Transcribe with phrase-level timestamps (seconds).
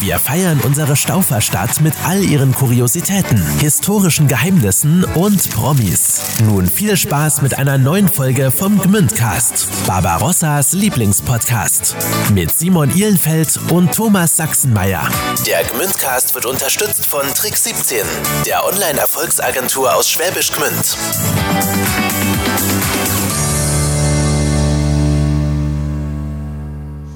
[0.00, 6.20] Wir feiern unsere Stauferstadt mit all ihren Kuriositäten, historischen Geheimnissen und Promis.
[6.44, 11.96] Nun viel Spaß mit einer neuen Folge vom Gmündcast, Barbarossas Lieblingspodcast.
[12.32, 15.02] Mit Simon Ihlenfeld und Thomas Sachsenmeier.
[15.46, 17.98] Der Gmündcast wird unterstützt von Trick 17,
[18.46, 20.96] der Online-Erfolgsagentur aus Schwäbisch Gmünd.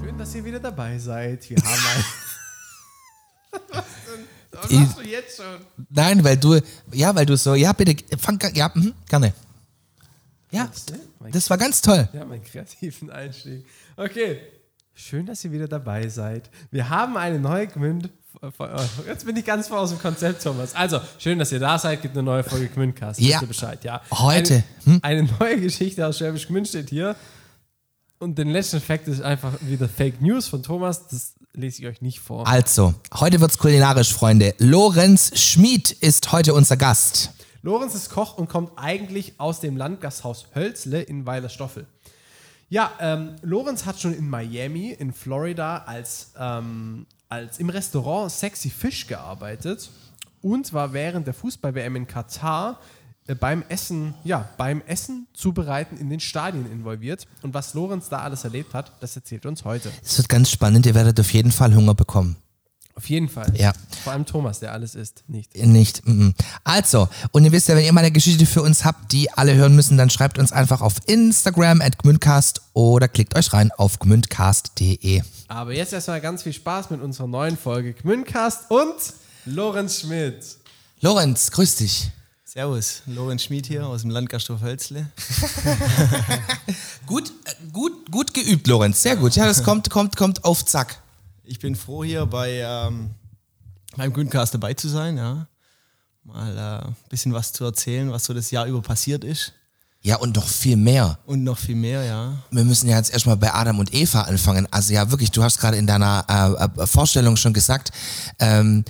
[0.03, 1.49] Schön, dass ihr wieder dabei seid.
[1.49, 2.22] Wir haben ein.
[3.53, 4.27] Was denn?
[4.51, 5.87] Was machst du jetzt schon?
[5.91, 6.61] Nein, weil du,
[6.93, 9.33] ja, weil du so, ja, bitte, fang, ja, mhm, gerne.
[10.51, 10.71] Ja,
[11.33, 12.09] das war ganz toll.
[12.13, 13.65] Ja, meinen kreativen Einstieg.
[13.97, 14.41] Okay.
[14.95, 16.51] Schön, dass ihr wieder dabei seid.
[16.71, 18.11] Wir haben eine neue Gmünd.
[19.07, 20.75] Jetzt bin ich ganz voll aus dem Konzept, Thomas.
[20.75, 22.03] Also, schön, dass ihr da seid.
[22.03, 23.19] Gibt eine neue Folge Gmündcast.
[23.19, 23.29] Ja.
[23.29, 24.03] Wisst ihr Bescheid, ja.
[24.11, 24.63] Heute.
[24.85, 27.17] Eine, eine neue Geschichte aus Schwäbisch Gmünd steht hier.
[28.19, 31.09] Und den letzten Fakt ist einfach wieder Fake News von Thomas.
[31.09, 32.47] Das lese ich euch nicht vor.
[32.47, 34.55] Also, heute wird's kulinarisch, Freunde.
[34.59, 37.31] Lorenz Schmid ist heute unser Gast.
[37.63, 41.87] Lorenz ist Koch und kommt eigentlich aus dem Landgasthaus Hölzle in Weilerstoffel.
[42.69, 48.71] Ja, ähm, Lorenz hat schon in Miami, in Florida, als, ähm, als im Restaurant Sexy
[48.71, 49.91] Fish gearbeitet
[50.41, 52.81] und war während der Fußball-WM in Katar
[53.39, 57.27] beim Essen, ja, beim Essen zubereiten in den Stadien involviert.
[57.43, 59.91] Und was Lorenz da alles erlebt hat, das erzählt er uns heute.
[60.05, 62.37] Es wird ganz spannend, ihr werdet auf jeden Fall Hunger bekommen.
[62.95, 63.51] Auf jeden Fall.
[63.57, 63.73] Ja.
[64.05, 65.57] Vor allem Thomas, der alles isst, nicht.
[65.57, 66.07] Nicht.
[66.07, 66.35] mhm.
[66.63, 69.55] Also, und ihr wisst ja, wenn ihr mal eine Geschichte für uns habt, die alle
[69.55, 73.99] hören müssen, dann schreibt uns einfach auf Instagram at gmündcast oder klickt euch rein auf
[73.99, 75.23] gmündcast.de.
[75.49, 78.95] Aber jetzt erstmal ganz viel Spaß mit unserer neuen Folge Gmündcast und
[79.47, 80.45] Lorenz Schmidt.
[81.01, 82.11] Lorenz, grüß dich.
[82.53, 85.07] Servus, Lorenz Schmid hier aus dem Landgasthof Hölzle.
[87.07, 89.01] Gut, äh, gut, gut geübt, Lorenz.
[89.01, 89.35] Sehr gut.
[89.37, 91.01] Ja, das kommt, kommt, kommt auf Zack.
[91.45, 93.11] Ich bin froh, hier bei ähm,
[93.97, 95.17] beim Grüncast dabei zu sein.
[95.17, 95.47] Ja.
[96.25, 99.55] Mal äh, ein bisschen was zu erzählen, was so das Jahr über passiert ist.
[100.03, 101.19] Ja, und noch viel mehr.
[101.27, 102.37] Und noch viel mehr, ja.
[102.51, 104.67] Wir müssen ja jetzt erstmal bei Adam und Eva anfangen.
[104.71, 107.93] Also ja, wirklich, du hast gerade in deiner äh, äh, Vorstellung schon gesagt,
[108.41, 108.85] ähm,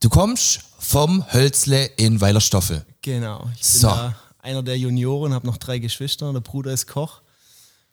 [0.00, 2.84] du kommst vom Hölzle in Weilerstoffel.
[3.02, 3.48] Genau.
[3.54, 4.12] Ich bin So.
[4.38, 6.32] einer der Junioren, habe noch drei Geschwister.
[6.32, 7.22] Der Bruder ist Koch,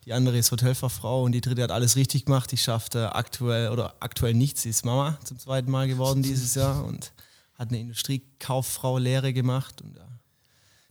[0.06, 2.52] die andere ist Hotelfachfrau und die dritte hat alles richtig gemacht.
[2.52, 4.64] Die schafft äh, aktuell oder aktuell nichts.
[4.64, 7.14] Sie ist Mama zum zweiten Mal geworden dieses Jahr und
[7.56, 9.82] hat eine Industriekauffrau Lehre gemacht.
[9.82, 10.04] Und, ja,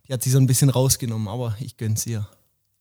[0.08, 2.26] die hat sie so ein bisschen rausgenommen, aber ich gönn's ihr.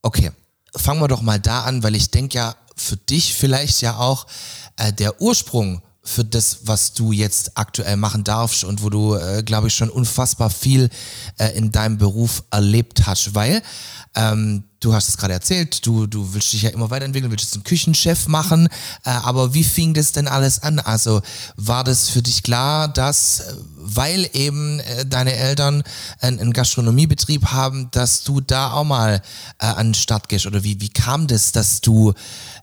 [0.03, 0.31] Okay,
[0.75, 4.25] fangen wir doch mal da an, weil ich denke ja, für dich vielleicht ja auch
[4.77, 9.43] äh, der Ursprung für das, was du jetzt aktuell machen darfst und wo du, äh,
[9.43, 10.89] glaube ich, schon unfassbar viel
[11.37, 13.61] äh, in deinem Beruf erlebt hast, weil
[14.15, 17.53] ähm, du hast es gerade erzählt, du, du willst dich ja immer weiterentwickeln, willst jetzt
[17.53, 18.67] einen Küchenchef machen,
[19.05, 20.79] äh, aber wie fing das denn alles an?
[20.79, 21.21] Also
[21.55, 25.83] war das für dich klar, dass, äh, weil eben äh, deine Eltern
[26.19, 29.21] einen, einen Gastronomiebetrieb haben, dass du da auch mal
[29.59, 30.47] äh, an den Start gehst?
[30.47, 32.13] Oder wie, wie kam das, dass du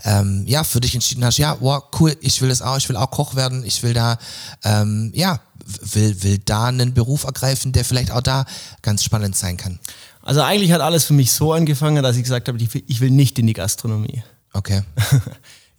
[0.05, 2.97] ähm, ja für dich entschieden hast, ja, wow, cool, ich will das auch, ich will
[2.97, 4.19] auch Koch werden, ich will da,
[4.65, 8.45] ähm, ja, will, will da einen Beruf ergreifen, der vielleicht auch da
[8.83, 9.79] ganz spannend sein kann.
[10.29, 13.01] Also eigentlich hat alles für mich so angefangen, dass ich gesagt habe, ich will, ich
[13.01, 14.23] will nicht in die Gastronomie.
[14.53, 14.83] Okay.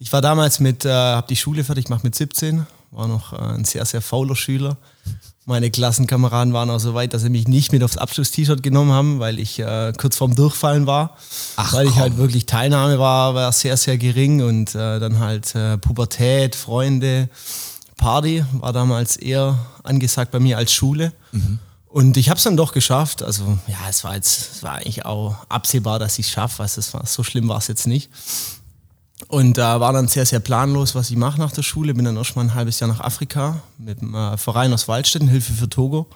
[0.02, 3.36] Ich war damals mit, äh, habe die Schule fertig gemacht mit 17, war noch äh,
[3.36, 4.78] ein sehr, sehr fauler Schüler.
[5.44, 9.20] Meine Klassenkameraden waren auch so weit, dass sie mich nicht mit aufs Abschluss-T-Shirt genommen haben,
[9.20, 11.18] weil ich äh, kurz vorm Durchfallen war.
[11.56, 12.00] Ach, weil ich komm.
[12.00, 17.28] halt wirklich Teilnahme war, war sehr, sehr gering und äh, dann halt äh, Pubertät, Freunde,
[17.98, 21.12] Party war damals eher angesagt bei mir als Schule.
[21.90, 23.22] Und ich habe es dann doch geschafft.
[23.22, 26.62] Also ja, es war jetzt, es war eigentlich auch absehbar, dass ich es schaffe.
[26.62, 28.10] Also, es so schlimm war es jetzt nicht.
[29.28, 31.92] Und da war dann sehr, sehr planlos, was ich mache nach der Schule.
[31.92, 35.28] Bin dann erst mal ein halbes Jahr nach Afrika mit dem äh, Verein aus Waldstätten,
[35.28, 36.06] Hilfe für Togo.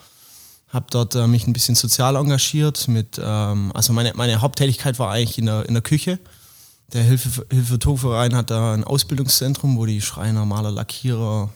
[0.69, 2.87] Habe dort äh, mich ein bisschen sozial engagiert.
[2.87, 6.21] Mit, ähm, also meine, meine Haupttätigkeit war eigentlich in der, in der Küche.
[6.93, 11.51] Der Hilfe, Hilfe für Togo Verein hat da ein Ausbildungszentrum, wo die Schreiner, Maler, Lackierer,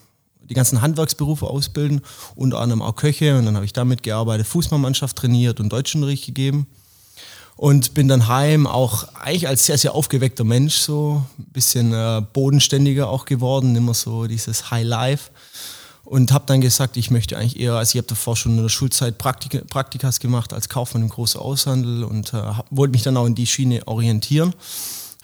[0.49, 2.01] die ganzen Handwerksberufe ausbilden,
[2.35, 3.37] unter anderem auch Köche.
[3.39, 6.67] Und dann habe ich damit gearbeitet, Fußballmannschaft trainiert und Deutschunterricht gegeben.
[7.57, 12.23] Und bin dann heim auch eigentlich als sehr, sehr aufgeweckter Mensch so, ein bisschen äh,
[12.33, 15.31] bodenständiger auch geworden, immer so dieses High Life.
[16.05, 18.71] Und habe dann gesagt, ich möchte eigentlich eher, also ich habe davor schon in der
[18.71, 23.27] Schulzeit Praktika, Praktikas gemacht als Kaufmann im großen Aushandel und äh, wollte mich dann auch
[23.27, 24.55] in die Schiene orientieren.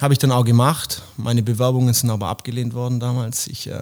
[0.00, 1.03] Habe ich dann auch gemacht.
[1.17, 3.47] Meine Bewerbungen sind aber abgelehnt worden damals.
[3.47, 3.81] Ich äh,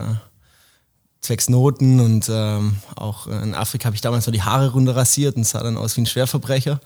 [1.23, 5.37] zwecks Noten und ähm, auch in Afrika habe ich damals noch die Haare runter rasiert
[5.37, 6.81] und sah dann aus wie ein Schwerverbrecher.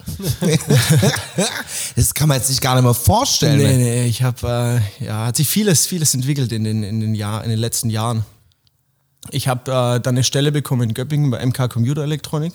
[1.96, 3.56] das kann man jetzt sich gar nicht mehr vorstellen.
[3.56, 7.14] Nee, nee, ich habe, äh, ja, hat sich vieles, vieles entwickelt in den, in den,
[7.14, 8.26] Jahr, in den letzten Jahren.
[9.30, 12.52] Ich habe äh, dann eine Stelle bekommen in Göppingen bei MK Computer Elektronik.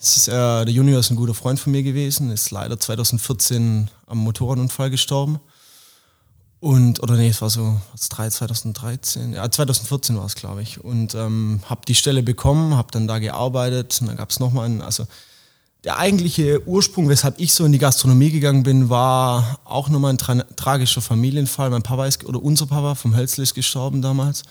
[0.00, 4.18] Ist, äh, der Junior ist ein guter Freund von mir gewesen, ist leider 2014 am
[4.18, 5.40] Motorradunfall gestorben.
[6.62, 10.78] Und, oder nee, es war so, was, 2013, ja, 2014 war es, glaube ich.
[10.78, 14.66] Und ähm, habe die Stelle bekommen, habe dann da gearbeitet und dann gab es nochmal
[14.66, 15.08] einen, also
[15.82, 20.18] der eigentliche Ursprung, weshalb ich so in die Gastronomie gegangen bin, war auch nochmal ein
[20.18, 21.68] tra tragischer Familienfall.
[21.68, 24.44] Mein Papa ist, oder unser Papa vom Hölzl ist gestorben damals.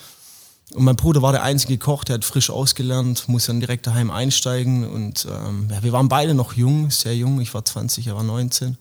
[0.74, 4.12] Und mein Bruder war der einzige Koch, der hat frisch ausgelernt, muss dann direkt daheim
[4.12, 4.86] einsteigen.
[4.86, 7.40] Und ähm, ja, wir waren beide noch jung, sehr jung.
[7.40, 8.76] Ich war 20, er war 19.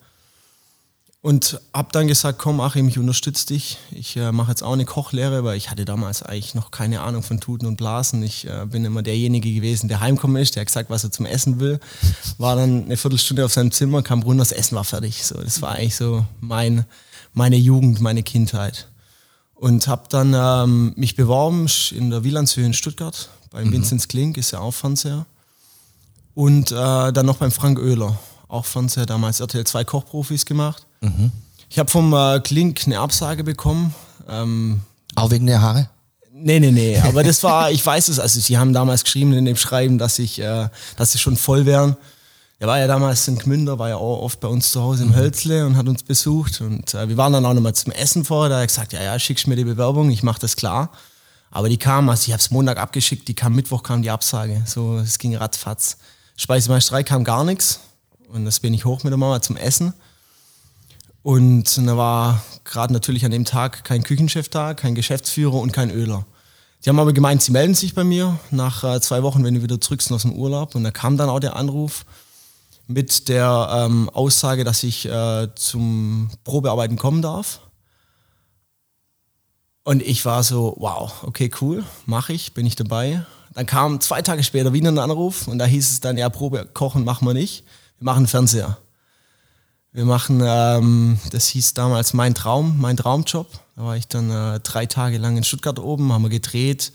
[1.23, 3.77] Und hab dann gesagt, komm Achim, ich unterstütze dich.
[3.91, 7.23] Ich äh, mache jetzt auch eine Kochlehre, weil ich hatte damals eigentlich noch keine Ahnung
[7.23, 8.23] von Tuten und Blasen.
[8.23, 11.27] Ich äh, bin immer derjenige gewesen, der heimkommen ist, der hat gesagt, was er zum
[11.27, 11.79] Essen will.
[12.39, 15.23] War dann eine Viertelstunde auf seinem Zimmer, kam runter, das Essen war fertig.
[15.23, 16.87] So, das war eigentlich so mein,
[17.35, 18.89] meine Jugend, meine Kindheit.
[19.55, 23.73] Und habe dann ähm, mich beworben in der Wielandshöhe in Stuttgart, beim mhm.
[23.73, 25.27] Vinzenz Klink, ist ja auch Fernseher.
[26.35, 28.19] Und äh, dann noch beim Frank Oehler,
[28.51, 30.87] auch Fernseher, damals RTL 2 Kochprofis gemacht.
[31.01, 31.33] Mhm.
[31.69, 33.95] Ich habe vom äh, Klink eine Absage bekommen.
[34.29, 34.81] Ähm,
[35.15, 35.89] Auch wegen der Haare?
[36.33, 36.99] Nee, nee, nee.
[37.05, 40.19] Aber das war, ich weiß es, also sie haben damals geschrieben in dem Schreiben, dass
[40.19, 41.97] ich, äh, dass sie schon voll wären.
[42.59, 45.11] Er war ja damals in Gmünder, war ja auch oft bei uns zu Hause im
[45.11, 45.17] mhm.
[45.17, 46.61] Hölzle und hat uns besucht.
[46.61, 48.51] Und äh, wir waren dann auch nochmal zum Essen vorher.
[48.51, 50.91] Da hat er gesagt, ja, ja, schickst mir die Bewerbung, ich mache das klar.
[51.51, 54.63] Aber die kam, also ich habe es Montag abgeschickt, die kam Mittwoch, kam die Absage.
[54.67, 55.97] So, es ging ratzfatz.
[56.37, 57.81] Speisemeisterei kam gar nichts.
[58.33, 59.93] Und das bin ich hoch mit der Mama zum Essen.
[61.23, 65.91] Und da war gerade natürlich an dem Tag kein Küchenchef da, kein Geschäftsführer und kein
[65.91, 66.25] Öler.
[66.85, 69.63] Die haben aber gemeint, sie melden sich bei mir nach äh, zwei Wochen, wenn du
[69.63, 70.75] wieder zurück sind aus dem Urlaub.
[70.75, 72.07] Und da kam dann auch der Anruf
[72.87, 77.61] mit der ähm, Aussage, dass ich äh, zum Probearbeiten kommen darf.
[79.85, 83.25] Und ich war so, wow, okay, cool, mache ich, bin ich dabei.
[83.55, 86.67] Dann kam zwei Tage später wieder ein Anruf und da hieß es dann, ja, Probe
[86.73, 87.65] kochen machen wir nicht,
[88.01, 88.79] wir machen Fernseher.
[89.93, 93.47] Wir machen, ähm, das hieß damals Mein Traum, mein Traumjob.
[93.77, 96.93] Da war ich dann äh, drei Tage lang in Stuttgart oben, haben wir gedreht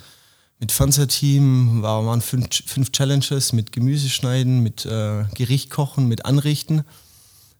[0.59, 6.83] mit Fernsehteam, war, waren fünf, fünf Challenges mit Gemüseschneiden, mit äh, Gericht kochen, mit Anrichten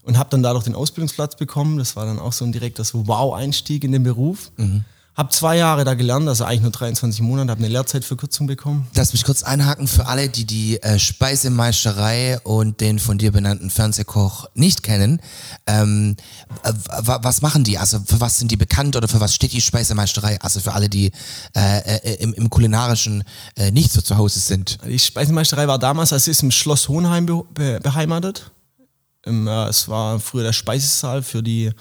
[0.04, 1.78] und habe dann dadurch den Ausbildungsplatz bekommen.
[1.78, 4.52] Das war dann auch so ein direkter so Wow-Einstieg in den Beruf.
[4.58, 4.86] Mhm.
[5.16, 8.86] Hab zwei Jahre da gelernt, also eigentlich nur 23 Monate, habe eine Lehrzeitverkürzung bekommen.
[8.96, 13.70] Lass mich kurz einhaken für alle, die die äh, Speisemeisterei und den von dir benannten
[13.70, 15.22] Fernsehkoch nicht kennen.
[15.68, 16.18] Ähm,
[16.64, 17.78] äh, was machen die?
[17.78, 20.38] Also für was sind die bekannt oder für was steht die Speisemeisterei?
[20.42, 21.14] Also für alle, die
[21.56, 23.24] äh, äh, im, im kulinarischen
[23.56, 24.80] äh, nicht so zu Hause sind.
[24.86, 28.52] Die Speisemeisterei war damals, als ist im Schloss Hohenheim be beheimatet.
[29.26, 31.72] Im, äh, es war früher der Speisesaal für die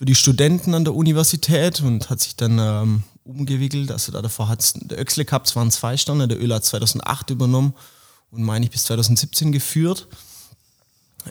[0.00, 3.92] für die Studenten an der Universität und hat sich dann ähm, umgewickelt.
[3.92, 7.28] Also da davor hat der Öxle Cup, es waren zwei Sterne, der Öl hat 2008
[7.28, 7.74] übernommen
[8.30, 10.08] und meine ich bis 2017 geführt.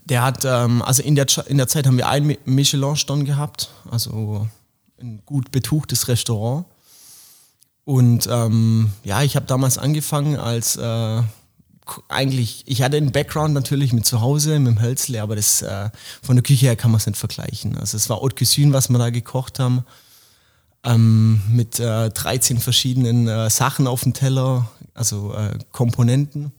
[0.06, 4.48] Der hat, ähm, also in der, in der Zeit haben wir einen Michelin-Stern gehabt, also
[5.02, 6.68] ein gut betuchtes Restaurant.
[7.86, 11.24] Und ähm, ja, ich habe damals angefangen als äh,
[12.08, 15.90] eigentlich, ich hatte einen Background natürlich mit zu Hause, mit dem Hölzle, aber das äh,
[16.22, 17.78] von der Küche her kann man es nicht vergleichen.
[17.78, 19.84] Also es war Haute Cuisine, was wir da gekocht haben,
[20.84, 26.52] ähm, mit äh, 13 verschiedenen äh, Sachen auf dem Teller, also äh, Komponenten.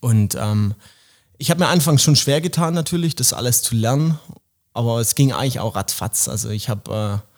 [0.00, 0.74] Und ähm,
[1.38, 4.18] ich habe mir anfangs schon schwer getan natürlich, das alles zu lernen,
[4.72, 6.28] aber es ging eigentlich auch ratzfatz.
[6.28, 7.31] Also ich habe äh,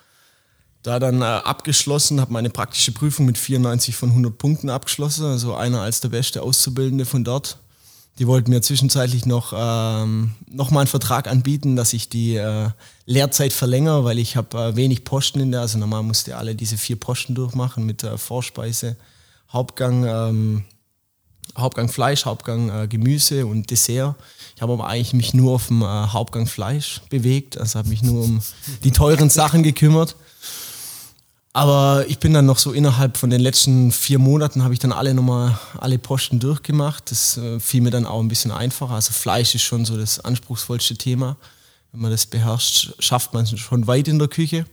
[0.84, 5.54] da dann äh, abgeschlossen, habe meine praktische Prüfung mit 94 von 100 Punkten abgeschlossen, also
[5.54, 7.56] einer als der beste Auszubildende von dort.
[8.18, 12.68] Die wollten mir zwischenzeitlich noch, ähm, noch mal einen Vertrag anbieten, dass ich die äh,
[13.06, 16.76] Lehrzeit verlängere, weil ich habe äh, wenig Posten in der, also normal musste alle diese
[16.76, 18.96] vier Posten durchmachen mit äh, Vorspeise,
[19.50, 20.64] Hauptgang, ähm,
[21.56, 24.16] Hauptgang Fleisch, Hauptgang äh, Gemüse und Dessert.
[24.54, 28.02] Ich habe aber eigentlich mich nur auf dem äh, Hauptgang Fleisch bewegt, also habe mich
[28.02, 28.42] nur um
[28.84, 30.14] die teuren Sachen gekümmert.
[31.56, 34.90] Aber ich bin dann noch so innerhalb von den letzten vier Monaten habe ich dann
[34.90, 37.12] alle nochmal alle Posten durchgemacht.
[37.12, 38.94] Das äh, fiel mir dann auch ein bisschen einfacher.
[38.94, 41.36] Also Fleisch ist schon so das anspruchsvollste Thema.
[41.92, 44.66] Wenn man das beherrscht, schafft man es schon weit in der Küche.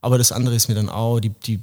[0.00, 1.60] Aber das andere ist mir dann auch, die, die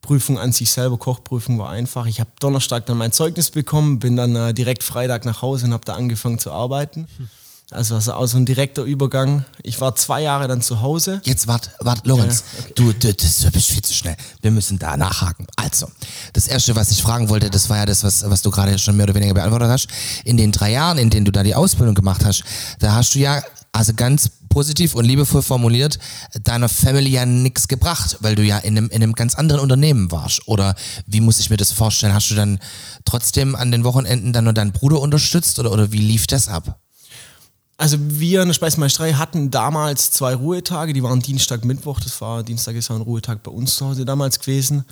[0.00, 2.06] Prüfung an sich selber, Kochprüfung war einfach.
[2.06, 5.74] Ich habe Donnerstag dann mein Zeugnis bekommen, bin dann äh, direkt Freitag nach Hause und
[5.74, 7.08] habe da angefangen zu arbeiten.
[7.18, 7.28] Hm.
[7.72, 9.44] Also das war auch so ein direkter Übergang.
[9.62, 11.20] Ich war zwei Jahre dann zu Hause.
[11.24, 12.42] Jetzt wart, wart, Lorenz,
[12.74, 14.16] du, du, das bist viel zu schnell.
[14.42, 15.46] Wir müssen da nachhaken.
[15.54, 15.86] Also,
[16.32, 18.96] das erste, was ich fragen wollte, das war ja das, was, was du gerade schon
[18.96, 19.88] mehr oder weniger beantwortet hast.
[20.24, 22.42] In den drei Jahren, in denen du da die Ausbildung gemacht hast,
[22.80, 26.00] da hast du ja, also ganz positiv und liebevoll formuliert,
[26.42, 30.10] deiner Family ja nichts gebracht, weil du ja in einem, in einem ganz anderen Unternehmen
[30.10, 30.48] warst.
[30.48, 30.74] Oder
[31.06, 32.12] wie muss ich mir das vorstellen?
[32.12, 32.58] Hast du dann
[33.04, 36.80] trotzdem an den Wochenenden dann nur deinen Bruder unterstützt oder, oder wie lief das ab?
[37.80, 41.98] Also wir in der Speisemeisterei hatten damals zwei Ruhetage, die waren Dienstag, Mittwoch.
[41.98, 44.84] Das war Dienstag ist ja ein Ruhetag bei uns zu Hause damals gewesen.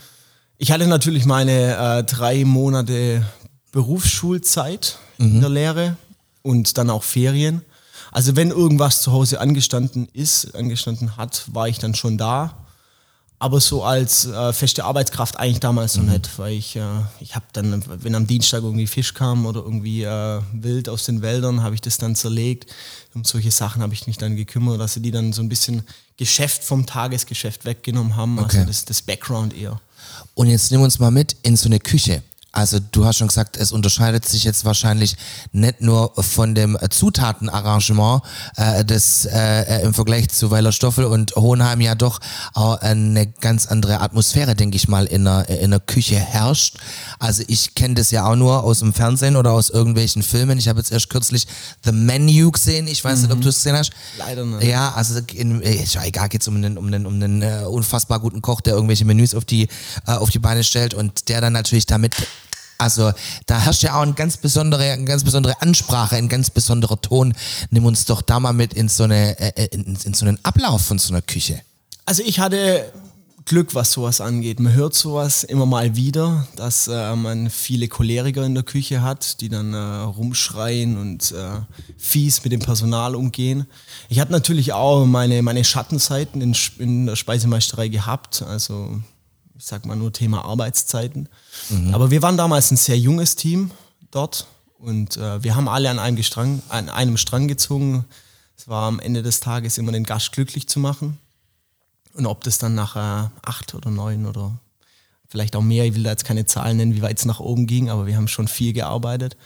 [0.56, 3.26] Ich hatte natürlich meine äh, drei Monate
[3.72, 5.34] Berufsschulzeit mhm.
[5.34, 5.96] in der Lehre
[6.40, 7.60] und dann auch Ferien.
[8.10, 12.67] Also wenn irgendwas zu Hause angestanden ist, angestanden hat, war ich dann schon da
[13.40, 16.12] aber so als äh, feste Arbeitskraft eigentlich damals noch mhm.
[16.12, 16.82] nicht, weil ich, äh,
[17.20, 21.22] ich habe dann, wenn am Dienstag irgendwie Fisch kam oder irgendwie äh, Wild aus den
[21.22, 22.66] Wäldern, habe ich das dann zerlegt.
[23.14, 25.82] Um solche Sachen habe ich mich dann gekümmert, dass sie die dann so ein bisschen
[26.16, 28.58] Geschäft vom Tagesgeschäft weggenommen haben, okay.
[28.58, 29.80] also das, das Background eher.
[30.34, 32.22] Und jetzt nimm uns mal mit in so eine Küche.
[32.58, 35.16] Also du hast schon gesagt, es unterscheidet sich jetzt wahrscheinlich
[35.52, 38.22] nicht nur von dem Zutatenarrangement,
[38.56, 42.18] äh, das äh, im Vergleich zu Weiler Stoffel und Hohenheim ja doch
[42.54, 46.78] auch eine ganz andere Atmosphäre, denke ich mal, in der, in der Küche herrscht.
[47.20, 50.58] Also ich kenne das ja auch nur aus dem Fernsehen oder aus irgendwelchen Filmen.
[50.58, 51.46] Ich habe jetzt erst kürzlich
[51.84, 52.88] The Menu gesehen.
[52.88, 53.22] Ich weiß mhm.
[53.22, 53.42] nicht, ob mhm.
[53.42, 53.92] du es gesehen hast.
[54.18, 54.64] Leider nicht.
[54.64, 57.68] Ja, also in, ist ja egal, geht es um einen, um einen, um einen uh,
[57.68, 59.68] unfassbar guten Koch, der irgendwelche Menüs auf die,
[60.08, 62.16] uh, auf die Beine stellt und der dann natürlich damit
[62.78, 63.12] also
[63.46, 67.34] da herrscht ja auch eine ganz besondere, eine ganz besondere Ansprache, ein ganz besonderer Ton.
[67.70, 70.38] Nimm uns doch da mal mit in so, eine, äh, äh, in, in so einen
[70.44, 71.60] Ablauf von so einer Küche.
[72.06, 72.90] Also ich hatte
[73.48, 74.60] Glück, was sowas angeht.
[74.60, 79.40] Man hört sowas immer mal wieder, dass äh, man viele Choleriker in der Küche hat,
[79.40, 81.60] die dann äh, rumschreien und äh,
[81.96, 83.66] fies mit dem Personal umgehen.
[84.08, 88.42] Ich hatte natürlich auch meine, meine Schattenzeiten in, in der Speisemeisterei gehabt.
[88.42, 89.00] Also
[89.58, 91.28] ich sag mal nur Thema Arbeitszeiten.
[91.70, 91.94] Mhm.
[91.94, 93.70] Aber wir waren damals ein sehr junges Team
[94.10, 94.46] dort
[94.78, 98.04] und äh, wir haben alle an einem, Gestrang, an einem Strang gezogen.
[98.56, 101.18] Es war am Ende des Tages immer den Gast glücklich zu machen.
[102.14, 104.58] Und ob das dann nachher acht oder neun oder
[105.28, 107.66] vielleicht auch mehr, ich will da jetzt keine Zahlen nennen, wie weit es nach oben
[107.66, 109.36] ging, aber wir haben schon viel gearbeitet.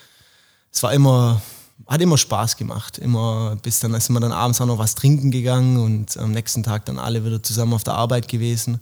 [0.72, 1.42] Es war immer,
[1.86, 2.98] hat immer Spaß gemacht.
[2.98, 6.62] Immer bis dann sind wir dann abends auch noch was trinken gegangen und am nächsten
[6.62, 8.80] Tag dann alle wieder zusammen auf der Arbeit gewesen.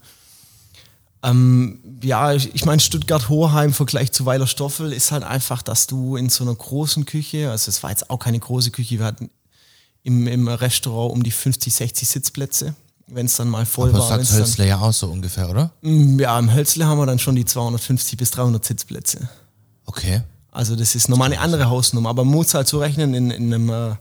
[1.23, 6.17] Ähm, ja, ich meine, Stuttgart-Hoheim im Vergleich zu Weiler Stoffel ist halt einfach, dass du
[6.17, 9.31] in so einer großen Küche, also es war jetzt auch keine große Küche, wir hatten
[10.03, 12.75] im, im Restaurant um die 50, 60 Sitzplätze,
[13.07, 14.19] wenn es dann mal voll Aber war.
[14.19, 15.71] Das sagt Hölzle ja auch so ungefähr, oder?
[15.83, 19.29] Mm, ja, im Hölzle haben wir dann schon die 250 bis 300 Sitzplätze.
[19.85, 20.23] Okay.
[20.53, 23.53] Also das ist nochmal eine andere Hausnummer, aber man muss halt so rechnen, in, in
[23.53, 23.97] einem äh,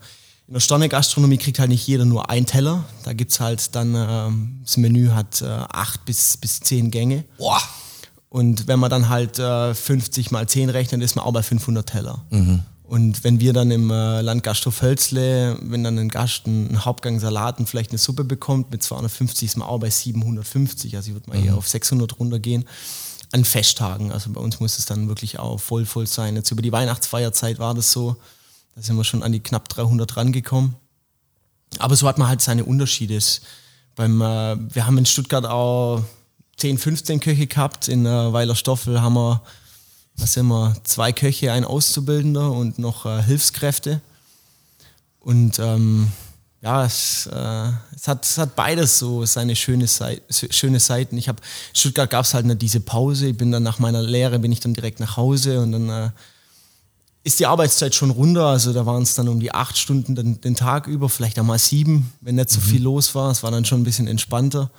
[0.49, 2.83] in der Sterne-Gastronomie kriegt halt nicht jeder nur einen Teller.
[3.03, 7.23] Da gibt es halt dann, ähm, das Menü hat äh, acht bis, bis zehn Gänge.
[7.37, 7.61] Boah.
[8.29, 11.87] Und wenn man dann halt äh, 50 mal 10 rechnet, ist man auch bei 500
[11.87, 12.25] Teller.
[12.31, 12.61] Mhm.
[12.81, 17.59] Und wenn wir dann im äh, Landgasthof Hölzle, wenn dann ein Gast einen Hauptgang Salat
[17.59, 21.29] und vielleicht eine Suppe bekommt, mit 250 ist man auch bei 750, also ich würde
[21.29, 21.45] mal mhm.
[21.45, 22.65] eher auf 600 runtergehen.
[23.31, 26.35] An Festtagen, also bei uns muss es dann wirklich auch voll, voll sein.
[26.35, 28.17] Jetzt über die Weihnachtsfeierzeit war das so,
[28.75, 30.75] da sind wir schon an die knapp 300 rangekommen.
[31.77, 33.19] Aber so hat man halt seine Unterschiede.
[33.95, 36.03] Beim, äh, wir haben in Stuttgart auch
[36.57, 37.88] 10, 15 Köche gehabt.
[37.88, 39.41] In äh, Weiler Stoffel haben wir,
[40.15, 44.01] was sind wir, zwei Köche, ein Auszubildender und noch äh, Hilfskräfte.
[45.19, 46.11] Und ähm,
[46.61, 50.21] ja, es, äh, es, hat, es hat beides so seine schöne, Seite,
[50.51, 51.17] schöne Seiten.
[51.17, 51.41] Ich habe
[51.73, 53.27] Stuttgart gab es halt nicht diese Pause.
[53.27, 56.09] Ich bin dann nach meiner Lehre bin ich dann direkt nach Hause und dann äh,
[57.23, 58.45] ist die Arbeitszeit schon runter.
[58.47, 61.59] Also da waren es dann um die acht Stunden den, den, Tag über, vielleicht einmal
[61.59, 62.65] sieben, wenn nicht so mhm.
[62.65, 63.31] viel los war.
[63.31, 64.71] Es war dann schon ein bisschen entspannter.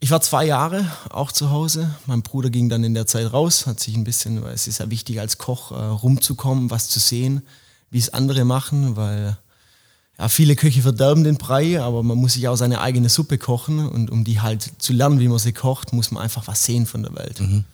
[0.00, 1.94] Ich war zwei Jahre auch zu Hause.
[2.06, 4.78] Mein Bruder ging dann in der Zeit raus, hat sich ein bisschen, weil es ist
[4.78, 7.42] ja wichtig als Koch äh, rumzukommen, was zu sehen,
[7.90, 9.38] wie es andere machen, weil
[10.18, 13.88] ja, viele Köche verderben den Brei, aber man muss sich auch seine eigene Suppe kochen
[13.88, 16.86] und um die halt zu lernen, wie man sie kocht, muss man einfach was sehen
[16.86, 17.40] von der Welt.
[17.40, 17.64] Mhm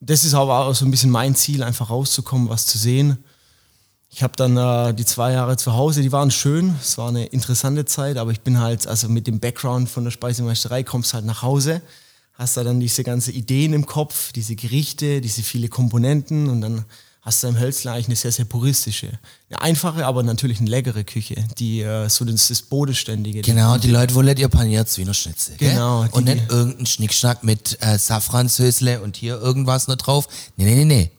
[0.00, 3.18] das ist aber auch so ein bisschen mein Ziel, einfach rauszukommen, was zu sehen.
[4.10, 7.26] Ich habe dann äh, die zwei Jahre zu Hause, die waren schön, es war eine
[7.26, 11.26] interessante Zeit, aber ich bin halt, also mit dem Background von der Speisemeisterei kommst halt
[11.26, 11.82] nach Hause,
[12.34, 16.84] hast da dann diese ganzen Ideen im Kopf, diese Gerichte, diese viele Komponenten und dann
[17.28, 19.18] hast du im Hölzler eigentlich eine sehr, sehr puristische.
[19.50, 23.42] Eine einfache, aber natürlich eine leckere Küche, die äh, so das, das Bodenständige.
[23.42, 25.56] Genau, die Leute wollen ihr paniert Wiener Schnitzel.
[25.58, 26.06] Genau.
[26.10, 30.26] Und nicht irgendein Schnickschnack mit äh, Safranshösle und hier irgendwas noch drauf.
[30.56, 31.10] Nee, nee, nee, nee.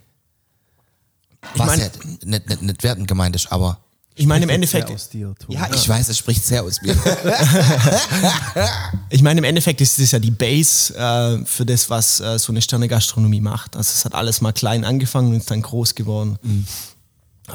[1.56, 1.88] Was ich mein, ja
[2.26, 3.80] nicht, nicht, nicht wertend gemeint ist, aber
[4.20, 5.34] Ich meine, im Endeffekt, aus dir.
[5.48, 6.94] Ja, ich weiß, es spricht sehr aus mir.
[9.10, 12.52] ich meine, im Endeffekt ist das ja die Base äh, für das, was äh, so
[12.52, 13.78] eine Sterne-Gastronomie macht.
[13.78, 16.38] Also es hat alles mal klein angefangen und ist dann groß geworden.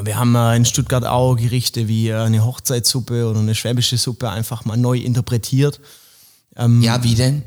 [0.02, 4.30] Wir haben äh, in Stuttgart auch Gerichte wie äh, eine Hochzeitssuppe oder eine schwäbische Suppe
[4.30, 5.80] einfach mal neu interpretiert.
[6.56, 7.42] ja, wie denn?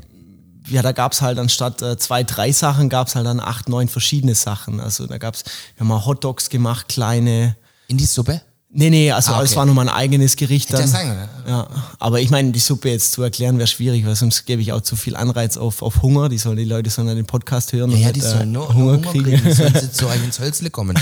[0.68, 4.36] ja, da gab's halt anstatt äh, zwei, drei Sachen, gab's halt dann acht, neun verschiedene
[4.36, 4.78] Sachen.
[4.78, 5.42] Also da gab's,
[5.74, 7.56] wir haben mal Hotdogs gemacht, kleine.
[7.88, 8.42] In die Suppe?
[8.70, 9.58] Nee, nee, also Ah, es okay.
[9.60, 10.86] war nochmal ein eigenes Gericht dann.
[10.86, 11.28] sein können.
[11.46, 11.66] Ja,
[11.98, 14.82] aber ich meine, die Suppe jetzt zu erklären wäre schwierig, weil sonst gebe ich auch
[14.82, 16.28] zu viel Anreiz auf, auf Hunger.
[16.28, 18.46] Die sollen die Leute sollen dann den Podcast hören Ja, und ja, die sollen äh,
[18.46, 19.40] nur Hunger, Hunger kriegen.
[19.42, 20.98] Die sollen zu euch ins Hölzle kommen.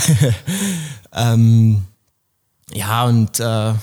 [1.13, 1.83] ähm,
[2.73, 3.73] ja, und äh,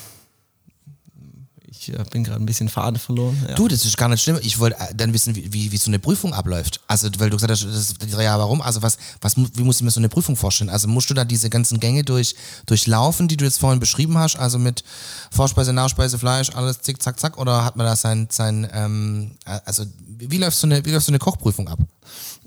[1.88, 3.36] ich äh, bin gerade ein bisschen Faden verloren.
[3.48, 3.54] Ja.
[3.54, 4.38] Du, das ist gar nicht schlimm.
[4.42, 6.80] Ich wollte äh, dann wissen, wie, wie, wie so eine Prüfung abläuft.
[6.86, 8.60] Also, weil du gesagt hast, das ist, ja, warum?
[8.60, 10.70] Also, was, was, wie muss ich mir so eine Prüfung vorstellen?
[10.70, 12.34] Also, musst du da diese ganzen Gänge durch,
[12.66, 14.36] durchlaufen, die du jetzt vorhin beschrieben hast?
[14.36, 14.84] Also mit
[15.30, 17.38] Vorspeise, Nachspeise, Fleisch, alles zick, zack, zack?
[17.38, 21.06] Oder hat man da sein, sein ähm, äh, also, wie läuft so eine, wie läuft
[21.06, 21.78] so eine Kochprüfung ab?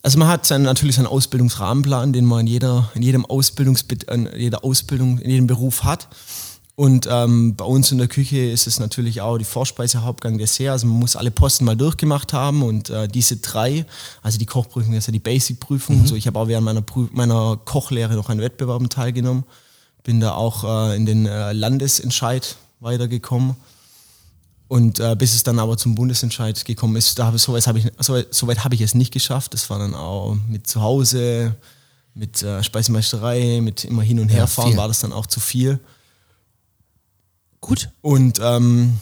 [0.04, 4.30] Also man hat sein, natürlich seinen Ausbildungsrahmenplan, den man in jeder, in jedem Ausbildungs, in
[4.36, 6.08] jeder Ausbildung, in jedem Beruf hat.
[6.80, 10.70] Und ähm, bei uns in der Küche ist es natürlich auch die Vorspeise, Hauptgang, Dessert.
[10.70, 13.84] Also man muss alle Posten mal durchgemacht haben und äh, diese drei,
[14.22, 16.06] also die Kochprüfung ist ja die Basic-Prüfung.
[16.06, 19.44] So, ich habe auch während meiner, Prü meiner Kochlehre noch an Wettbewerben teilgenommen.
[20.04, 23.56] Bin da auch äh, in den äh, Landesentscheid weitergekommen.
[24.68, 27.80] Und äh, bis es dann aber zum Bundesentscheid gekommen ist, da habe so weit habe
[27.80, 29.56] ich, so, so weit habe ich es nicht geschafft.
[29.56, 31.56] Das war dann auch mit zu Hause,
[32.14, 34.78] mit äh, Speisemeisterei, mit immer hin und her fahren, viel.
[34.78, 35.80] war das dann auch zu viel.
[37.68, 37.90] Gut.
[38.02, 39.02] Und ähm,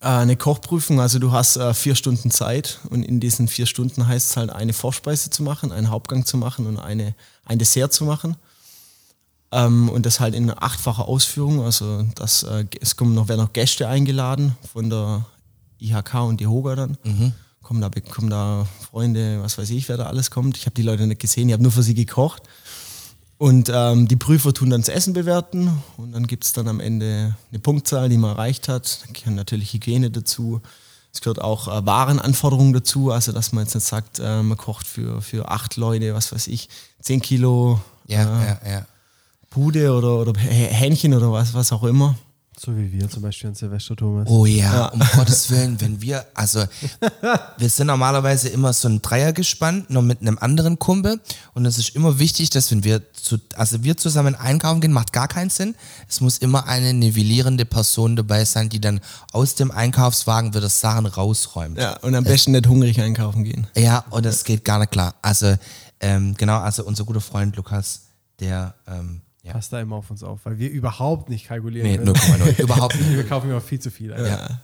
[0.00, 4.06] äh, eine Kochprüfung, also du hast äh, vier Stunden Zeit und in diesen vier Stunden
[4.06, 7.14] heißt es halt eine Vorspeise zu machen, einen Hauptgang zu machen und eine,
[7.46, 8.36] ein Dessert zu machen.
[9.52, 11.62] Ähm, und das halt in achtfacher Ausführung.
[11.62, 15.24] Also das, äh, es kommen noch, werden noch Gäste eingeladen von der
[15.80, 16.98] IHK und die Hoga dann.
[17.62, 20.58] Kommen, da, kommen da Freunde, was weiß ich, wer da alles kommt.
[20.58, 22.42] Ich habe die Leute nicht gesehen, ich habe nur für sie gekocht.
[23.38, 26.80] Und ähm, die Prüfer tun dann das Essen bewerten und dann gibt es dann am
[26.80, 29.02] Ende eine Punktzahl, die man erreicht hat.
[29.06, 30.62] Da gehören natürlich Hygiene dazu.
[31.12, 34.86] Es gehört auch äh, Warenanforderungen dazu, also dass man jetzt nicht sagt, äh, man kocht
[34.86, 36.68] für, für acht Leute, was weiß ich,
[37.00, 38.86] zehn Kilo Ja, äh, ja, ja.
[39.50, 42.14] Bude oder, oder Hä- Hähnchen oder was, was auch immer.
[42.58, 44.26] So wie wir zum Beispiel an Silvester Thomas.
[44.30, 46.64] Oh ja, um Gottes Willen, wenn wir, also
[47.58, 51.20] wir sind normalerweise immer so ein Dreier gespannt, noch mit einem anderen Kumpel
[51.52, 55.12] und es ist immer wichtig, dass wenn wir zu, also wir zusammen einkaufen gehen, macht
[55.12, 55.74] gar keinen Sinn.
[56.08, 59.00] Es muss immer eine nivellierende Person dabei sein, die dann
[59.32, 61.76] aus dem Einkaufswagen wieder Sachen rausräumt.
[61.76, 63.66] Ja, und am besten nicht hungrig einkaufen gehen.
[63.76, 65.14] Ja, und das geht gar nicht klar.
[65.20, 65.56] Also
[66.00, 68.02] ähm, genau, also unser guter Freund Lukas,
[68.40, 71.88] der ähm, ja, Passt da immer auf uns auf, weil wir überhaupt nicht kalkulieren.
[71.88, 72.10] nee, können.
[72.14, 73.10] 0,0, überhaupt nicht.
[73.16, 74.10] Wir kaufen immer viel zu viel.
[74.10, 74.60] Ja.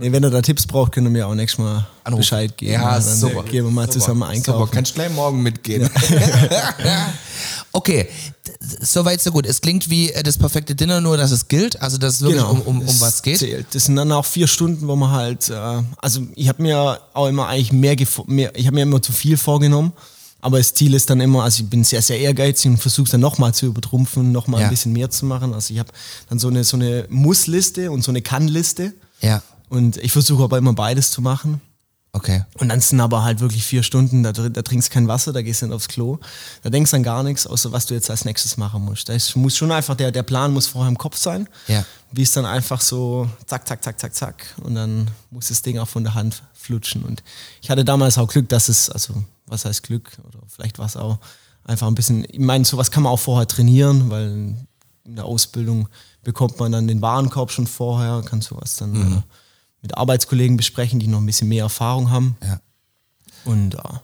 [0.00, 2.20] Nee, wenn ihr da Tipps braucht, könnt ihr mir auch nächstes Mal Anrufen.
[2.20, 2.72] Bescheid geben.
[2.74, 3.42] Ja, dann super.
[3.42, 3.92] gehen wir mal Super.
[3.94, 4.70] zusammen Super, einkaufen.
[4.70, 5.90] kannst gleich morgen mitgehen.
[7.72, 8.08] okay,
[8.46, 9.46] d- soweit so gut.
[9.46, 12.42] Es klingt wie äh, das perfekte Dinner, nur dass es gilt, also dass es wirklich
[12.44, 13.38] um, um, um das was geht.
[13.38, 13.66] Zählt.
[13.74, 17.26] Das sind dann auch vier Stunden, wo man halt, äh, also ich habe mir auch
[17.28, 19.92] immer eigentlich mehr, mehr ich habe mir immer zu viel vorgenommen,
[20.40, 23.20] aber das Ziel ist dann immer, also ich bin sehr, sehr ehrgeizig und versuche dann
[23.20, 24.66] nochmal zu übertrumpfen, nochmal Ja.
[24.66, 25.52] ein bisschen mehr zu machen.
[25.54, 25.90] Also ich habe
[26.28, 30.58] dann so eine, so eine Muss-Liste und so eine Kann-Liste Ja, und ich versuche aber
[30.58, 31.60] immer beides zu machen.
[32.12, 32.44] okay.
[32.58, 35.60] Und dann sind aber halt wirklich vier Stunden, da, da trinkst kein Wasser, da gehst
[35.62, 36.18] du nicht aufs Klo,
[36.62, 39.08] da denkst an gar nichts, außer was du jetzt als nächstes machen musst.
[39.08, 41.48] Da ist, muss schon einfach, der, der Plan muss vorher im Kopf sein.
[41.68, 41.84] Ja.
[42.10, 44.54] Wie es dann einfach so zack, zack, zack, zack, zack.
[44.62, 47.02] Und dann muss das Ding auch von der Hand flutschen.
[47.04, 47.22] Und
[47.60, 49.12] ich hatte damals auch Glück, dass es, also
[49.48, 50.18] was heißt Glück?
[50.26, 51.18] Oder vielleicht war es auch
[51.64, 54.56] einfach ein bisschen, ich meine, sowas kann man auch vorher trainieren, weil
[55.04, 55.88] in der Ausbildung
[56.22, 59.22] bekommt man dann den Warenkorb schon vorher, kann sowas dann äh,
[59.82, 62.36] mit Arbeitskollegen besprechen, die noch ein bisschen mehr Erfahrung haben.
[62.42, 62.60] Ja.
[63.44, 64.02] Und ja.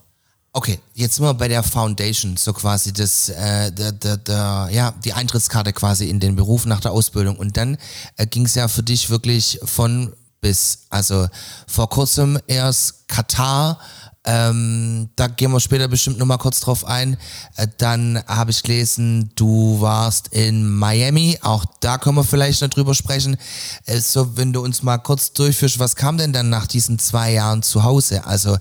[0.53, 4.93] Okay, jetzt sind wir bei der Foundation, so quasi das, äh, der, der, der, ja,
[5.05, 7.37] die Eintrittskarte quasi in den Beruf nach der Ausbildung.
[7.37, 7.77] Und dann
[8.17, 10.87] äh, ging es ja für dich wirklich von bis.
[10.91, 11.27] Also
[11.67, 13.81] vor kurzem erst Katar,
[14.27, 17.19] ähm, da gehen wir später bestimmt nochmal kurz drauf ein.
[17.57, 22.71] Äh, dann habe ich gelesen, du warst in Miami, auch da können wir vielleicht noch
[22.71, 23.37] drüber sprechen.
[23.85, 27.33] Äh, so, wenn du uns mal kurz durchführst, was kam denn dann nach diesen zwei
[27.33, 28.25] Jahren zu Hause?
[28.27, 28.57] Also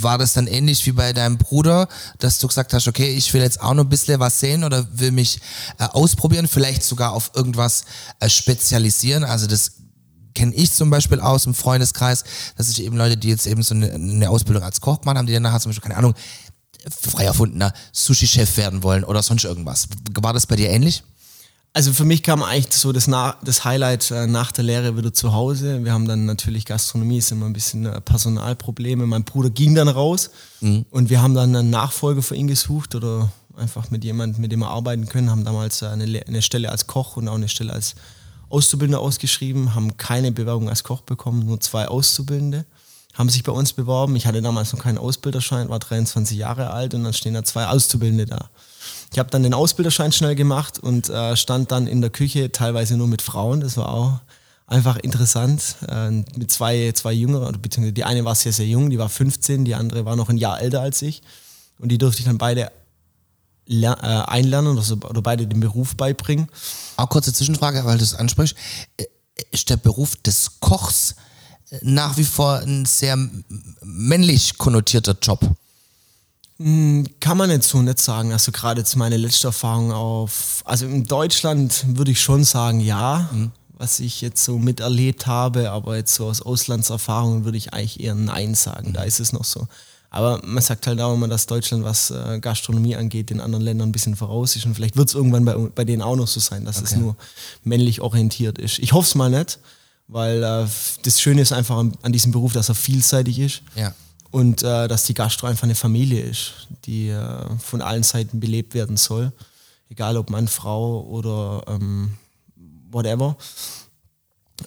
[0.00, 3.42] war das dann ähnlich wie bei deinem Bruder, dass du gesagt hast, okay, ich will
[3.42, 5.40] jetzt auch noch ein bisschen was sehen oder will mich
[5.78, 7.84] äh, ausprobieren, vielleicht sogar auf irgendwas
[8.20, 9.24] äh, spezialisieren?
[9.24, 9.72] Also das
[10.36, 12.22] kenne ich zum Beispiel aus dem Freundeskreis,
[12.56, 15.26] dass ich eben Leute, die jetzt eben so eine, eine Ausbildung als Koch gemacht haben,
[15.26, 16.14] die dann nachher zum Beispiel, keine Ahnung,
[16.88, 19.88] frei erfundener Sushi-Chef werden wollen oder sonst irgendwas.
[20.20, 21.02] War das bei dir ähnlich?
[21.72, 25.12] Also für mich kam eigentlich so das, Na das Highlight äh, nach der Lehre wieder
[25.12, 25.84] zu Hause.
[25.84, 29.06] Wir haben dann natürlich Gastronomie, ist immer ein bisschen äh, Personalprobleme.
[29.06, 30.30] Mein Bruder ging dann raus
[30.90, 34.60] und wir haben dann einen Nachfolger für ihn gesucht oder einfach mit jemandem, mit dem
[34.60, 37.72] wir arbeiten können, haben damals äh, eine, eine Stelle als Koch und auch eine Stelle
[37.72, 37.94] als
[38.48, 42.64] Auszubildender ausgeschrieben, haben keine Bewerbung als Koch bekommen, nur zwei Auszubildende,
[43.14, 44.14] haben sich bei uns beworben.
[44.16, 47.66] Ich hatte damals noch keinen Ausbilderschein, war 23 Jahre alt und dann stehen da zwei
[47.66, 48.50] Auszubildende da.
[49.12, 52.96] Ich habe dann den Ausbilderschein schnell gemacht und äh, stand dann in der Küche, teilweise
[52.96, 53.60] nur mit Frauen.
[53.60, 54.20] Das war auch
[54.66, 55.76] einfach interessant.
[55.88, 59.64] Äh, mit zwei, zwei Jüngeren, beziehungsweise die eine war sehr, sehr jung, die war 15,
[59.64, 61.22] die andere war noch ein Jahr älter als ich.
[61.78, 62.70] Und die durfte ich dann beide
[63.68, 66.48] äh, einlernen oder, beide den Beruf beibringen.
[66.96, 68.56] Auch kurze Zwischenfrage, weil du es ansprichst.
[68.96, 69.04] Äh,
[69.50, 71.16] Ist der Beruf des Kochs
[71.70, 73.18] äh, nach wie vor ein sehr
[73.82, 75.40] männlich konnotierter Job?
[76.58, 78.32] Kann man jetzt so nicht sagen.
[78.32, 83.28] Also gerade jetzt meine letzte Erfahrung auf, also in Deutschland würde ich schon sagen, ja,
[83.76, 88.14] was ich jetzt so miterlebt habe, aber jetzt so aus Auslandserfahrungen würde ich eigentlich eher
[88.14, 88.94] Nein sagen.
[88.94, 89.68] Da ist es noch so.
[90.10, 93.88] Aber man sagt halt auch immer, dass Deutschland, was äh, Gastronomie angeht, den anderen Ländern
[93.88, 94.64] ein bisschen voraus ist.
[94.66, 97.16] Und vielleicht wird es irgendwann bei, bei denen auch noch so sein, dass es nur
[97.64, 98.78] männlich orientiert ist.
[98.78, 99.58] Ich hoffe es mal nicht,
[100.08, 100.66] weil äh,
[101.02, 103.94] das Schöne ist einfach an, an diesem Beruf, dass er vielseitig ist Ja.
[104.30, 108.74] und äh, dass die Gastro einfach eine Familie ist, die äh, von allen Seiten belebt
[108.74, 109.32] werden soll.
[109.90, 112.14] Egal ob Mann, Frau oder ähm,
[112.90, 113.36] whatever.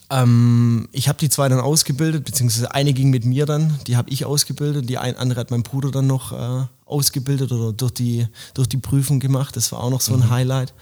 [0.09, 4.09] Ähm, ich habe die zwei dann ausgebildet, beziehungsweise eine ging mit mir dann, die habe
[4.09, 8.27] ich ausgebildet, die ein, andere hat mein Bruder dann noch äh, ausgebildet oder durch die,
[8.53, 9.55] durch die Prüfung gemacht.
[9.55, 10.73] Das war auch noch so ein Highlight.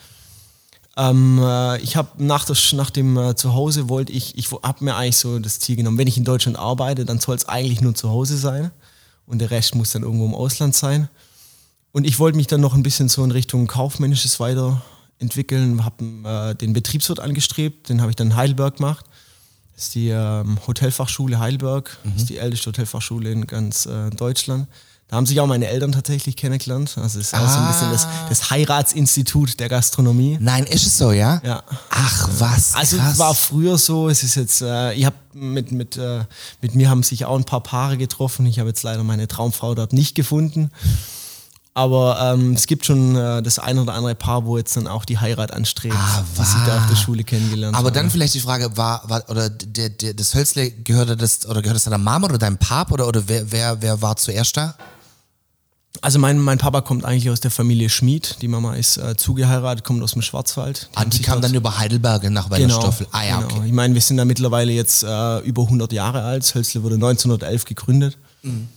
[0.97, 5.17] Ähm, äh, ich habe nach, nach dem äh, Zuhause wollte ich, ich habe mir eigentlich
[5.17, 8.09] so das Ziel genommen, wenn ich in Deutschland arbeite, dann soll es eigentlich nur zu
[8.09, 8.71] Hause sein
[9.27, 11.07] und der Rest muss dann irgendwo im Ausland sein.
[11.91, 14.39] Und ich wollte mich dann noch ein bisschen so in Richtung Kaufmännisches
[15.17, 19.06] weiterentwickeln, habe äh, den Betriebswirt angestrebt, den habe ich dann in Heidelberg gemacht.
[19.75, 24.67] Das ist die ähm, Hotelfachschule Heidelberg, das ist die älteste Hotelfachschule in ganz äh, Deutschland.
[25.08, 26.97] Da haben sich auch meine Eltern tatsächlich kennengelernt.
[26.97, 30.38] Also es ist auch so ein bisschen das, das Heiratsinstitut der Gastronomie.
[30.41, 31.39] Nein, ist es so, ja?
[31.45, 31.63] Ja.
[31.89, 32.75] Ach, was?
[32.75, 33.13] Also krass.
[33.13, 36.25] es war früher so, es ist jetzt, äh, ich habe mit, mit, äh,
[36.62, 38.45] mit mir haben sich auch ein paar Paare getroffen.
[38.47, 40.71] Ich habe jetzt leider meine Traumfrau dort nicht gefunden.
[41.77, 45.05] Aber ähm, es gibt schon äh, das ein oder andere Paar, wo jetzt dann auch
[45.05, 46.95] die Heirat anstrebt, Ah, die sie da auf der.
[46.95, 47.93] Schule kennengelernt Aber haben.
[47.93, 51.75] dann vielleicht die Frage, war, war oder der, der, das Hölzle gehörte das oder gehört
[51.75, 54.73] das deiner Mama oder deinem Pap oder, oder wer, wer, wer war zuerst da?
[56.01, 58.37] Also mein, mein Papa kommt eigentlich aus der Familie Schmid.
[58.41, 60.89] Die Mama ist äh, zugeheiratet, kommt aus dem Schwarzwald.
[60.95, 63.05] Ah, haben die kam dann über Heidelberg nach Weilerstoffel.
[63.11, 63.53] ah ja, genau.
[63.57, 63.67] okay.
[63.67, 66.43] Ich meine, wir sind da mittlerweile jetzt äh, über 100 Jahre alt.
[66.55, 68.17] Hölzle wurde 1911 gegründet.
[68.41, 68.67] Mhm.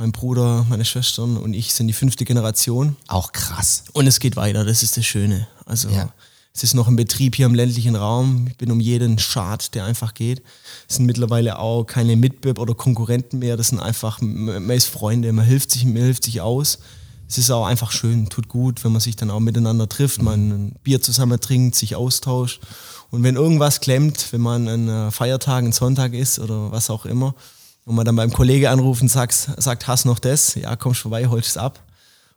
[0.00, 2.96] Mein Bruder, meine Schwestern und ich sind die fünfte Generation.
[3.06, 3.84] Auch krass.
[3.92, 5.46] Und es geht weiter, das ist das Schöne.
[5.66, 6.08] Also Ja.
[6.54, 8.46] es ist noch ein Betrieb hier im ländlichen Raum.
[8.48, 10.42] Ich bin um jeden Schad, der einfach geht.
[10.88, 13.58] Es sind mittlerweile auch keine Mitbewerb oder Konkurrenten mehr.
[13.58, 16.78] Das sind einfach, man ist Freunde, man hilft sich, man hilft sich aus.
[17.28, 20.48] Es ist auch einfach schön, tut gut, wenn man sich dann auch miteinander trifft, man
[20.50, 22.62] ein Bier zusammen trinkt, sich austauscht.
[23.10, 27.04] Und wenn irgendwas klemmt, wenn man an äh, Feiertag, ein Sonntag ist oder was auch
[27.04, 27.34] immer,
[27.90, 30.54] und man dann beim Kollege anruft und sagt, sagt hast noch das?
[30.54, 31.80] Ja, kommst vorbei, holst es ab.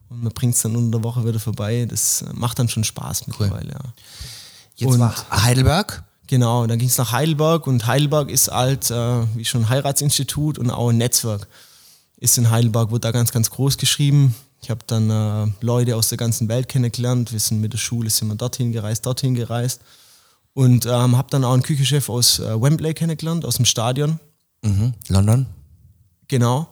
[0.09, 1.85] Und man bringt es dann unter der Woche wieder vorbei.
[1.87, 3.79] Das macht dann schon Spaß mittlerweile, ja.
[4.75, 6.03] Jetzt Und- war Heidelberg.
[6.25, 10.57] Genau, dann ging es nach Heidelberg und Heidelberg ist halt, äh, wie schon ein Heiratsinstitut
[10.57, 11.47] und auch ein Netzwerk.
[12.17, 14.33] Ist in Heidelberg, wird da ganz, ganz groß geschrieben.
[14.63, 17.31] Ich habe dann äh, Leute aus der ganzen Welt kennengelernt.
[17.31, 19.81] Wir sind mit der Schule, sind wir dorthin gereist, dorthin gereist.
[20.55, 24.19] Und ähm, habe dann auch einen Küchenchef aus äh, Wembley kennengelernt, aus dem Stadion.
[24.63, 24.93] Mhm.
[25.09, 25.45] London.
[26.27, 26.67] Genau.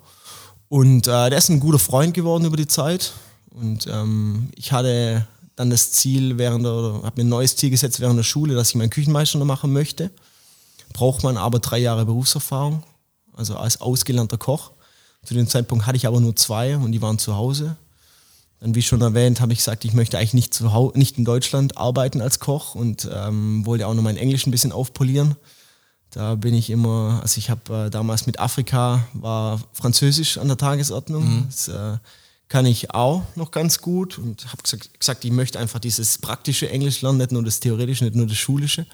[0.70, 3.14] Und äh, der ist ein guter Freund geworden über die Zeit.
[3.52, 8.00] Und ähm, ich hatte dann das Ziel während der, habe mir ein neues Ziel gesetzt
[8.00, 10.10] während der Schule, dass ich meinen Küchenmeister noch machen möchte.
[10.94, 12.84] Braucht man aber drei Jahre Berufserfahrung,
[13.34, 14.72] also als ausgelernter Koch.
[15.24, 17.76] Zu dem Zeitpunkt hatte ich aber nur zwei und die waren zu Hause.
[18.60, 21.78] Dann, wie schon erwähnt, habe ich gesagt, ich möchte eigentlich nicht, zu nicht in Deutschland
[21.78, 25.36] arbeiten als Koch und ähm, wollte auch noch mein Englisch ein bisschen aufpolieren.
[26.12, 30.58] Da bin ich immer, also ich habe äh, damals mit Afrika war Französisch an der
[30.58, 31.46] Tagesordnung.
[31.48, 31.98] Das äh,
[32.50, 36.70] kann ich auch noch ganz gut und habe gesagt, gesagt, ich möchte einfach dieses praktische
[36.70, 38.86] Englisch lernen, nicht nur das theoretische, nicht nur das schulische.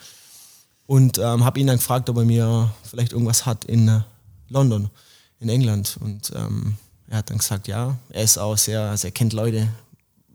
[0.86, 4.02] Und ähm, habe ihn dann gefragt, ob er mir vielleicht irgendwas hat in äh,
[4.50, 4.92] London,
[5.40, 5.98] in England.
[6.00, 6.76] Und ähm,
[7.08, 9.68] er hat dann gesagt, ja, er ist auch sehr, also er kennt Leute,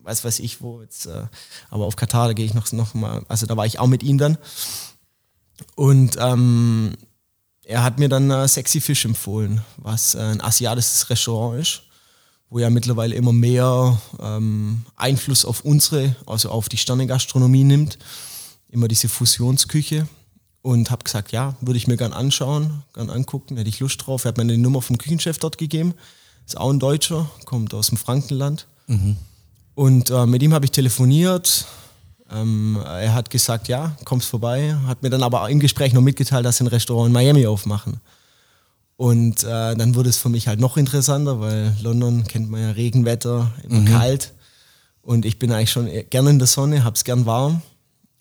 [0.03, 1.27] weiß weiß ich wo jetzt, äh,
[1.71, 4.03] aber auf Katar, da gehe ich noch, noch mal, also da war ich auch mit
[4.03, 4.37] ihm dann.
[5.75, 6.93] Und ähm,
[7.65, 11.83] er hat mir dann äh, Sexy Fish empfohlen, was äh, ein asiatisches Restaurant ist,
[12.51, 17.99] wo ja mittlerweile immer mehr ähm, Einfluss auf unsere, also auf die Sternegastronomie nimmt.
[18.69, 20.09] immer diese Fusionsküche
[20.63, 24.25] und habe gesagt, ja, würde ich mir gern anschauen, gern angucken, hätte ich Lust drauf.
[24.25, 25.95] Er hat mir eine Nummer vom Küchenchef dort gegeben,
[26.47, 28.67] ist auch ein Deutscher, kommt aus dem Frankenland.
[29.75, 31.67] Und äh, mit ihm habe ich telefoniert.
[32.33, 34.77] Ähm, er hat gesagt, ja, kommst vorbei.
[34.87, 38.01] Hat mir dann aber im Gespräch noch mitgeteilt, dass sie ein Restaurant in Miami aufmachen.
[38.97, 42.71] Und äh, dann wurde es für mich halt noch interessanter, weil London kennt man ja
[42.71, 44.33] Regenwetter, immer kalt.
[45.03, 47.63] Und ich bin eigentlich schon gerne in der Sonne, hab's gern warm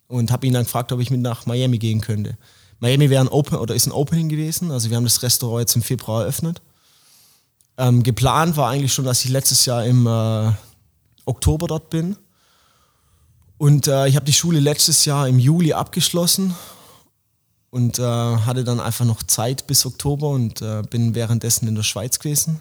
[0.08, 2.36] und habe ihn dann gefragt, ob ich mit nach Miami gehen könnte.
[2.80, 5.76] Miami wäre ein Open oder ist ein Opening gewesen, also wir haben das Restaurant jetzt
[5.76, 6.60] im Februar eröffnet.
[7.78, 10.50] Ähm, geplant war eigentlich schon, dass ich letztes Jahr im äh,
[11.24, 12.16] Oktober dort bin.
[13.62, 16.52] Und äh, ich habe die Schule letztes Jahr im Juli abgeschlossen
[17.70, 21.84] und äh, hatte dann einfach noch Zeit bis Oktober und äh, bin währenddessen in der
[21.84, 22.60] Schweiz gewesen,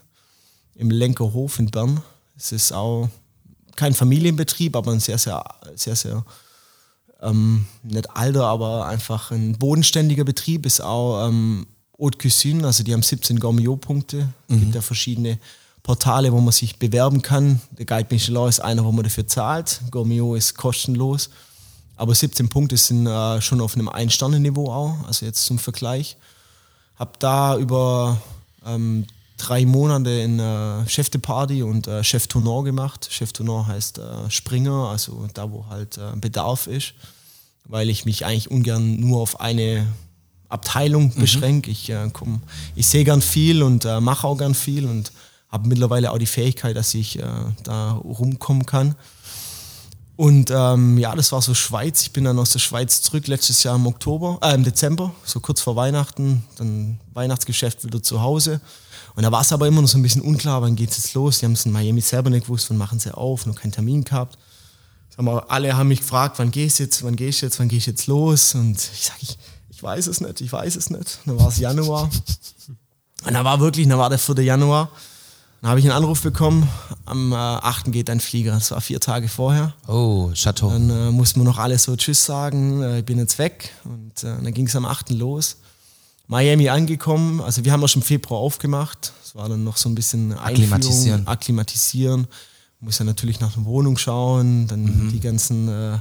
[0.76, 2.04] im Lenkerhof in Bern.
[2.38, 3.10] Es ist auch
[3.76, 6.24] kein Familienbetrieb, aber ein sehr, sehr, sehr, sehr
[7.20, 10.68] ähm, nicht alter, aber einfach ein bodenständiger Betrieb.
[10.68, 11.66] Ist auch ähm,
[12.00, 14.30] Haute Cuisine, also die haben 17 Gourmillot-Punkte.
[14.48, 15.40] Es gibt ja verschiedene
[15.84, 17.62] Portale, wo man sich bewerben kann.
[17.78, 19.82] Der Guide Michelin ist einer, wo man dafür zahlt.
[19.92, 21.30] Gourmillot ist kostenlos.
[21.96, 26.18] Aber 17 Punkte sind äh, schon auf einem Ein-Sterne-Niveau auch, also jetzt zum Vergleich.
[26.98, 28.20] Hab da über
[28.66, 29.06] ähm,
[29.38, 33.08] drei Monate in äh, Chef de Party und äh, Chef Tournant gemacht.
[33.12, 36.94] Chef Tournant heißt äh, Springer, also da, wo halt äh, Bedarf ist,
[37.66, 39.88] weil ich mich eigentlich ungern nur auf eine
[40.50, 41.72] Abteilung beschränke.
[41.72, 42.42] Ich, äh, komm,
[42.76, 45.12] ich sehe gern viel und äh, mache auch gern viel und
[45.52, 47.26] habe mittlerweile auch die Fähigkeit, dass ich äh,
[47.64, 48.96] da rumkommen kann.
[50.16, 52.04] Und ähm, ja, das war so Schweiz.
[52.04, 55.40] Ich bin dann aus der Schweiz zurück letztes Jahr im Oktober, äh, im Dezember, so
[55.40, 56.44] kurz vor Weihnachten.
[56.58, 58.62] Dann Weihnachtsgeschäft wieder zu Hause.
[59.16, 61.40] Und da war es aber immer noch so ein bisschen unklar, wann geht's jetzt los?
[61.40, 64.04] Die haben es in Miami selber nicht gewusst, wann machen sie auf, noch keinen Termin
[64.04, 64.38] gehabt.
[65.10, 67.68] Sag mal, alle haben mich gefragt, wann gehst du jetzt, wann gehst du jetzt, wann
[67.68, 68.56] gehst du jetzt los?
[68.56, 69.38] Und ich sage, ich,
[69.70, 71.20] ich weiß es nicht, ich weiß es nicht.
[71.26, 72.10] Dann war es Januar.
[73.26, 74.44] Und da war wirklich, da war der 4.
[74.44, 74.90] Januar.
[75.62, 76.68] Dann habe ich einen Anruf bekommen,
[77.06, 77.92] am äh, 8.
[77.92, 78.54] geht dein Flieger.
[78.54, 79.74] Das war vier Tage vorher.
[79.88, 80.70] Oh, Chateau.
[80.72, 83.72] Dann äh, mussten wir noch alle so Tschüss sagen, äh, ich bin jetzt weg.
[83.84, 85.12] Und äh, dann ging es am 8.
[85.12, 85.58] los.
[86.28, 89.12] Miami angekommen, also wir haben auch schon im Februar aufgemacht.
[89.24, 91.28] Es war dann noch so ein bisschen Akklimatisieren.
[91.28, 92.28] Akklimatisieren.
[92.80, 95.12] Muss ja natürlich nach einer Wohnung schauen, dann Mhm.
[95.12, 95.98] die ganzen äh,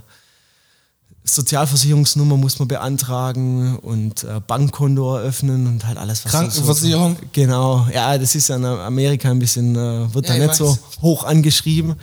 [1.24, 7.16] Sozialversicherungsnummer muss man beantragen und äh, Bankkonto eröffnen und halt alles, was Krankenversicherung?
[7.16, 10.46] So, genau, ja, das ist ja in Amerika ein bisschen, äh, wird Ja, da ich
[10.48, 11.94] nicht so hoch angeschrieben.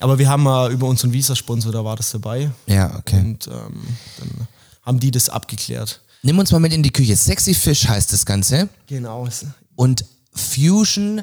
[0.00, 2.50] Aber wir haben äh, über unseren Visa-Sponsor, da war das dabei.
[2.66, 3.20] Ja, okay.
[3.20, 3.82] Und ähm,
[4.18, 4.48] dann
[4.82, 6.00] haben die das abgeklärt.
[6.22, 7.16] Nimm uns mal mit in die Küche.
[7.16, 8.68] Sexy Fish heißt das Ganze.
[8.86, 9.28] Genau.
[9.76, 11.22] Und Fusion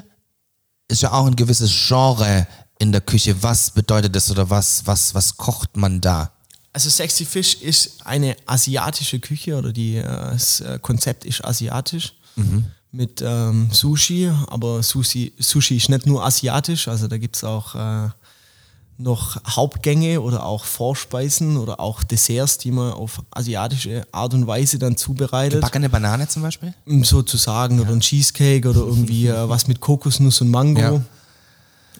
[0.88, 2.46] ist ja auch ein gewisses Genre
[2.78, 3.42] in der Küche.
[3.42, 6.32] Was bedeutet das oder was, was, was kocht man da?
[6.72, 12.14] Also Sexy Fish ist eine asiatische Küche oder die, äh, das äh, Konzept ist asiatisch
[12.92, 17.74] mit ähm, Sushi, aber Sushi, Sushi ist nicht nur asiatisch, also da gibt es auch
[17.74, 18.08] äh,
[18.96, 24.78] noch Hauptgänge oder auch Vorspeisen oder auch Desserts, die man auf asiatische Art und Weise
[24.78, 25.60] dann zubereitet.
[25.60, 26.74] Gebackene Banane zum Beispiel?
[26.86, 30.80] um sozusagen oder ein Cheesecake oder irgendwie äh, was mit Kokosnuss und Mango.
[30.80, 31.00] Ja.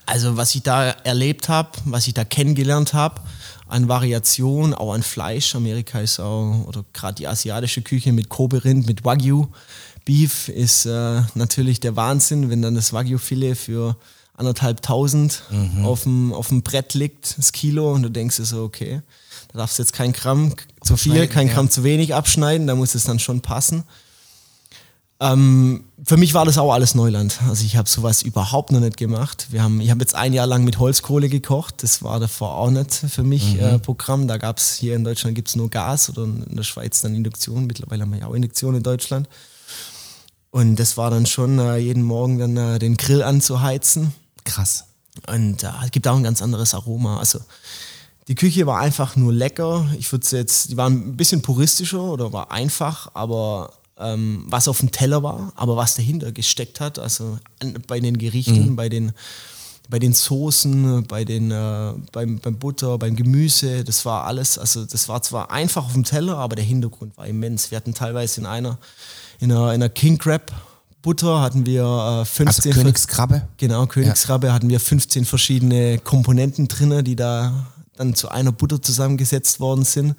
[0.06, 3.20] Also was ich da erlebt habe, was ich da kennengelernt habe,
[3.68, 5.54] an Variation, auch an Fleisch.
[5.54, 9.46] Amerika ist auch, oder gerade die asiatische Küche mit Kobe-Rind, mit Wagyu.
[10.04, 13.96] Beef ist äh, natürlich der Wahnsinn, wenn dann das Wagyu-Filet für
[14.34, 15.42] anderthalb tausend
[15.82, 19.02] auf, dem, auf dem Brett liegt, das Kilo, und du denkst dir so, okay,
[19.52, 21.54] da darfst du jetzt kein Gramm zu viel, kein ja.
[21.54, 23.82] Gramm zu wenig abschneiden, da muss es dann schon passen.
[25.20, 27.40] Ähm, für mich war das auch alles Neuland.
[27.48, 29.48] Also ich habe sowas überhaupt noch nicht gemacht.
[29.50, 31.82] Wir haben, ich habe jetzt ein Jahr lang mit Holzkohle gekocht.
[31.82, 33.60] Das war davor auch nicht für mich Mhm.
[33.60, 34.28] äh, Programm.
[34.28, 37.66] Da gab es hier in Deutschland gibt's nur Gas oder in der Schweiz dann Induktion.
[37.66, 39.28] Mittlerweile haben wir ja auch Induktion in Deutschland.
[40.50, 44.14] Und das war dann schon äh, jeden Morgen dann äh, den Grill anzuheizen.
[44.44, 44.84] Krass.
[45.26, 47.18] Und äh, es gibt auch ein ganz anderes Aroma.
[47.18, 47.40] Also
[48.28, 49.86] die Küche war einfach nur lecker.
[49.98, 54.80] Ich würde jetzt, die war ein bisschen puristischer oder war einfach, aber ähm, was auf
[54.80, 59.12] dem Teller war, aber was dahinter gesteckt hat, also an, bei den Gerichten, bei den
[59.90, 64.84] bei den Soßen, bei den äh, beim, beim Butter, beim Gemüse, das war alles, also
[64.84, 67.70] das war zwar einfach auf dem Teller, aber der Hintergrund war immens.
[67.70, 68.78] Wir hatten teilweise in einer
[69.40, 70.52] in einer, in einer King Crab
[71.02, 71.84] Butter hatten wir
[72.22, 73.48] äh, 15 Also Königskrabbe?
[73.56, 79.60] Genau, Königskrabbe hatten wir 15 verschiedene Komponenten drin, die da dann zu einer Butter zusammengesetzt
[79.60, 80.16] worden sind.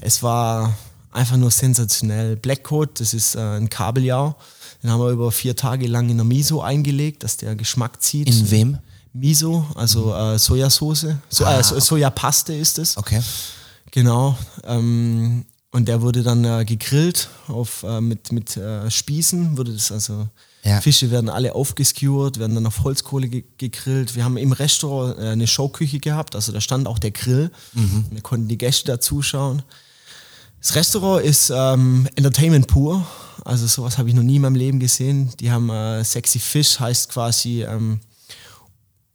[0.00, 0.74] Es war
[1.12, 2.36] einfach nur sensationell.
[2.36, 4.36] Blackcoat, das ist äh, ein Kabeljau.
[4.82, 8.28] Den haben wir über vier Tage lang in der Miso eingelegt, dass der Geschmack zieht.
[8.28, 8.78] In wem?
[9.12, 11.06] Miso, also äh, Sojasauce.
[11.28, 12.96] So, äh, so, Sojapaste ist es.
[12.96, 13.20] Okay.
[13.90, 14.38] Genau.
[14.64, 19.92] Ähm, und der wurde dann äh, gegrillt auf, äh, mit, mit äh, Spießen, wurde das
[19.92, 20.28] also.
[20.62, 20.78] Ja.
[20.82, 24.14] Fische werden alle aufgeskewert, werden dann auf Holzkohle ge gegrillt.
[24.14, 27.50] Wir haben im Restaurant äh, eine Showküche gehabt, also da stand auch der Grill.
[27.72, 28.04] Mhm.
[28.10, 29.62] Da konnten die Gäste da zuschauen.
[30.60, 33.04] Das Restaurant ist ähm, Entertainment pur.
[33.44, 35.30] Also sowas habe ich noch nie in meinem Leben gesehen.
[35.40, 38.00] Die haben äh, Sexy Fish, heißt quasi ähm,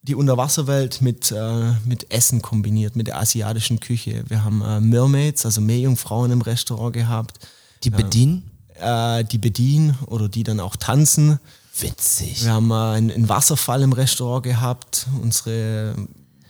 [0.01, 4.23] die Unterwasserwelt mit, äh, mit Essen kombiniert, mit der asiatischen Küche.
[4.27, 7.39] Wir haben äh, Mermaids, also Meerjungfrauen im Restaurant gehabt,
[7.83, 8.49] Die bedienen?
[8.79, 11.39] äh, die bedienen oder die dann auch tanzen.
[11.79, 12.43] Witzig.
[12.43, 15.05] Wir haben äh, einen, einen Wasserfall im Restaurant gehabt.
[15.21, 15.95] Unsere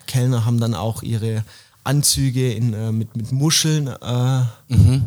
[0.07, 1.43] Kellner haben dann auch ihre
[1.85, 3.95] Anzüge in, äh, mit, mit Muscheln äh,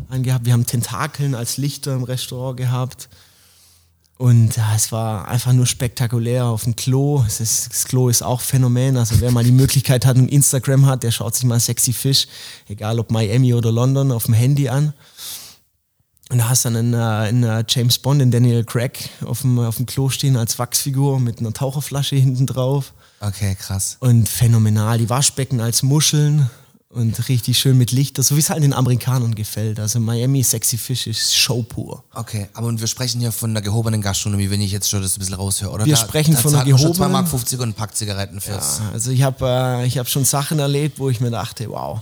[0.09, 0.45] angehabt.
[0.45, 3.09] Wir haben Tentakeln als Lichter im Restaurant gehabt.
[4.17, 7.23] Und ja, es war einfach nur spektakulär auf dem Klo.
[7.25, 8.97] Ist, das Klo ist auch Phänomen.
[8.97, 12.27] Also wer mal die Möglichkeit hat und Instagram hat, der schaut sich mal Sexy Fish,
[12.67, 14.93] egal ob Miami oder London, auf dem Handy an.
[16.29, 19.41] Und da hast du dann einen, äh, einen äh, James Bond, den Daniel Craig, auf
[19.41, 22.93] dem, auf dem Klo stehen als Wachsfigur mit einer Taucherflasche hinten drauf.
[23.21, 23.97] Okay, krass.
[24.01, 24.97] Und phänomenal.
[24.97, 26.49] Die Waschbecken als Muscheln
[26.91, 29.79] und richtig schön mit Lichter, so wie es halt den Amerikanern gefällt.
[29.79, 32.03] Also Miami Sexy Fish ist Show pur.
[32.13, 35.15] Okay, aber und wir sprechen hier von einer gehobenen Gastronomie, wenn ich jetzt schon das
[35.15, 35.85] ein bisschen raushöre, oder?
[35.85, 38.41] Wir da, sprechen da von einer man schon gehobenen- 2,50 Mark und ein Pack Zigaretten
[38.41, 38.79] fürs.
[38.79, 42.01] Ja, also ich habe äh, ich hab schon Sachen erlebt, wo ich mir dachte, wow,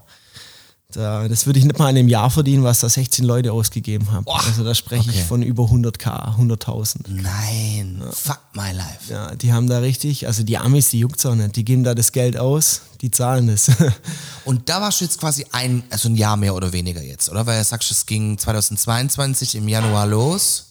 [0.93, 4.25] das würde ich nicht mal in einem Jahr verdienen, was da 16 Leute ausgegeben haben.
[4.27, 5.19] Also da spreche okay.
[5.19, 7.09] ich von über 100k, 100.000.
[7.09, 9.11] Nein, fuck my life.
[9.11, 11.57] Ja, die haben da richtig, also die Amis, die juckt's auch nicht.
[11.57, 13.69] Die geben da das Geld aus, die zahlen das.
[14.45, 17.45] Und da warst du jetzt quasi ein, also ein Jahr mehr oder weniger jetzt, oder?
[17.45, 20.67] Weil du sagst, es ging 2022 im Januar los.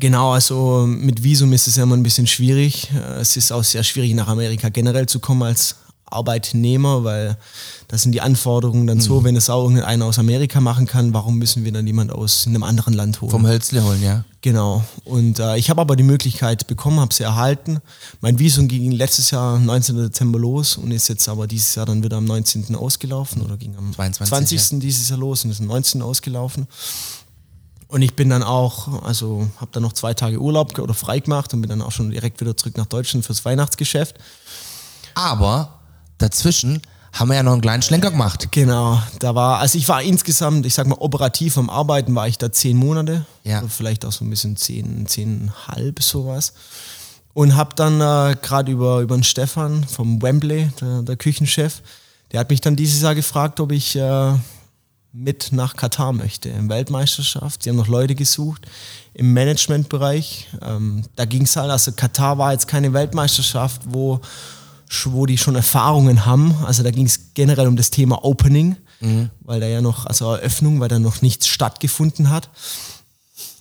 [0.00, 2.90] genau, also mit Visum ist es ja immer ein bisschen schwierig.
[2.94, 5.76] Äh, Es ist auch sehr schwierig, nach Amerika generell zu kommen als
[6.12, 7.36] Arbeitnehmer, weil
[7.88, 11.38] das sind die Anforderungen dann so, wenn es auch irgendeiner aus Amerika machen kann, warum
[11.38, 13.30] müssen wir dann jemand aus einem anderen Land holen?
[13.30, 14.24] Vom Hölzle holen, ja.
[14.40, 14.82] Genau.
[15.04, 17.80] Und äh, ich habe aber die Möglichkeit bekommen, habe sie erhalten.
[18.20, 19.96] Mein Visum ging letztes Jahr am 19.
[19.96, 22.74] Dezember los und ist jetzt aber dieses Jahr dann wieder am 19.
[22.74, 24.80] ausgelaufen oder ging am 22, 20.
[24.80, 26.02] dieses Jahr los und ist am 19.
[26.02, 26.66] ausgelaufen.
[27.92, 31.52] Und ich bin dann auch, also habe dann noch zwei Tage Urlaub oder frei gemacht
[31.52, 34.16] und bin dann auch schon direkt wieder zurück nach Deutschland fürs Weihnachtsgeschäft.
[35.14, 35.81] Aber
[36.22, 36.80] dazwischen
[37.12, 38.48] haben wir ja noch einen kleinen Schlenker gemacht.
[38.52, 42.38] Genau, da war, also ich war insgesamt, ich sag mal, operativ am Arbeiten war ich
[42.38, 43.26] da zehn Monate.
[43.44, 43.58] Ja.
[43.58, 46.54] Oder Vielleicht auch so ein bisschen zehn, zehnhalb sowas.
[47.34, 51.82] Und hab dann äh, gerade über, über den Stefan vom Wembley, der, der Küchenchef,
[52.30, 54.34] der hat mich dann dieses Jahr gefragt, ob ich äh,
[55.12, 57.62] mit nach Katar möchte, in Weltmeisterschaft.
[57.62, 58.66] Sie haben noch Leute gesucht
[59.12, 60.48] im Managementbereich.
[60.62, 64.20] Ähm, da ging es halt, also Katar war jetzt keine Weltmeisterschaft, wo,
[65.06, 66.54] wo die schon Erfahrungen haben.
[66.64, 68.76] Also da ging es generell um das Thema Opening,
[69.40, 72.50] weil da ja noch, also Eröffnung, weil da noch nichts stattgefunden hat.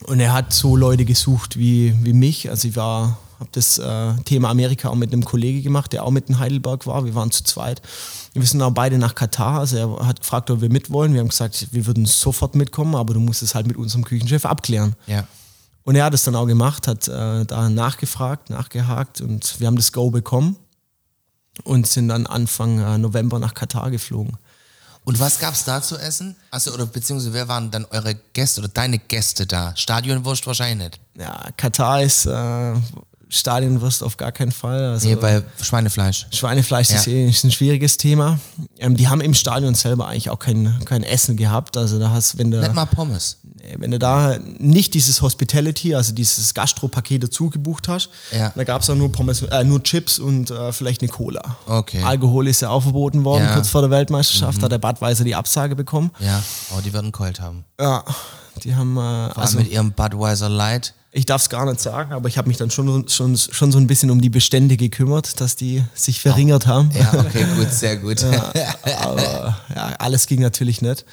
[0.04, 2.50] Und er hat so Leute gesucht wie, wie mich.
[2.50, 6.12] Also ich war, habe das äh, Thema Amerika auch mit einem Kollege gemacht, der auch
[6.12, 7.06] mit in Heidelberg war.
[7.06, 7.82] Wir waren zu zweit.
[8.34, 9.60] Wir sind auch beide nach Katar.
[9.60, 11.14] Also er hat gefragt, ob wir mitwollen.
[11.14, 14.46] Wir haben gesagt, wir würden sofort mitkommen, aber du musst es halt mit unserem Küchenchef
[14.46, 14.96] abklären.
[15.08, 15.26] Ja.
[15.84, 19.76] Und er hat es dann auch gemacht, hat äh, da nachgefragt, nachgehakt und wir haben
[19.76, 20.56] das Go bekommen
[21.64, 24.38] und sind dann Anfang äh, November nach Katar geflogen.
[25.04, 26.36] Und was gab's da zu essen?
[26.52, 29.76] Also, oder beziehungsweise wer waren dann eure Gäste oder deine Gäste da?
[29.76, 31.00] Stadionwurst wahrscheinlich nicht.
[31.16, 32.74] Ja, Katar ist äh,
[33.34, 34.84] Stadionwurst auf gar keinen Fall.
[34.92, 36.28] Also, Nee, bei Schweinefleisch.
[36.32, 37.14] Schweinefleisch ist, Ja.
[37.14, 38.40] eh, ist ein schwieriges Thema.
[38.78, 41.78] Ähm, die haben im Stadion selber eigentlich auch kein, kein Essen gehabt.
[41.78, 43.38] Also da hast, wenn du, Nicht mal Pommes.
[43.78, 48.52] wenn du da nicht dieses Hospitality, also dieses Gastro-Paket dazu gebucht hast, Ja.
[48.54, 51.56] da gab es auch nur Pommes, äh, nur Chips und äh, vielleicht eine Cola.
[51.68, 52.04] Okay.
[52.04, 53.52] Alkohol ist ja auch verboten worden, Ja.
[53.52, 53.54] Mhm.
[53.56, 56.12] kurz vor der Weltmeisterschaft, hat der Budweiser die Absage bekommen.
[56.20, 56.44] Ja,
[56.76, 57.64] oh, die werden kalt haben.
[57.80, 58.04] Ja,
[58.64, 60.94] die haben, äh, also mit ihrem Budweiser Light.
[61.12, 63.78] Ich darf es gar nicht sagen, aber ich habe mich dann schon, schon, schon so
[63.78, 66.90] ein bisschen um die Bestände gekümmert, dass die sich verringert haben.
[66.94, 68.24] Ja, okay, gut, sehr gut.
[69.00, 71.06] aber ja, alles ging natürlich nicht.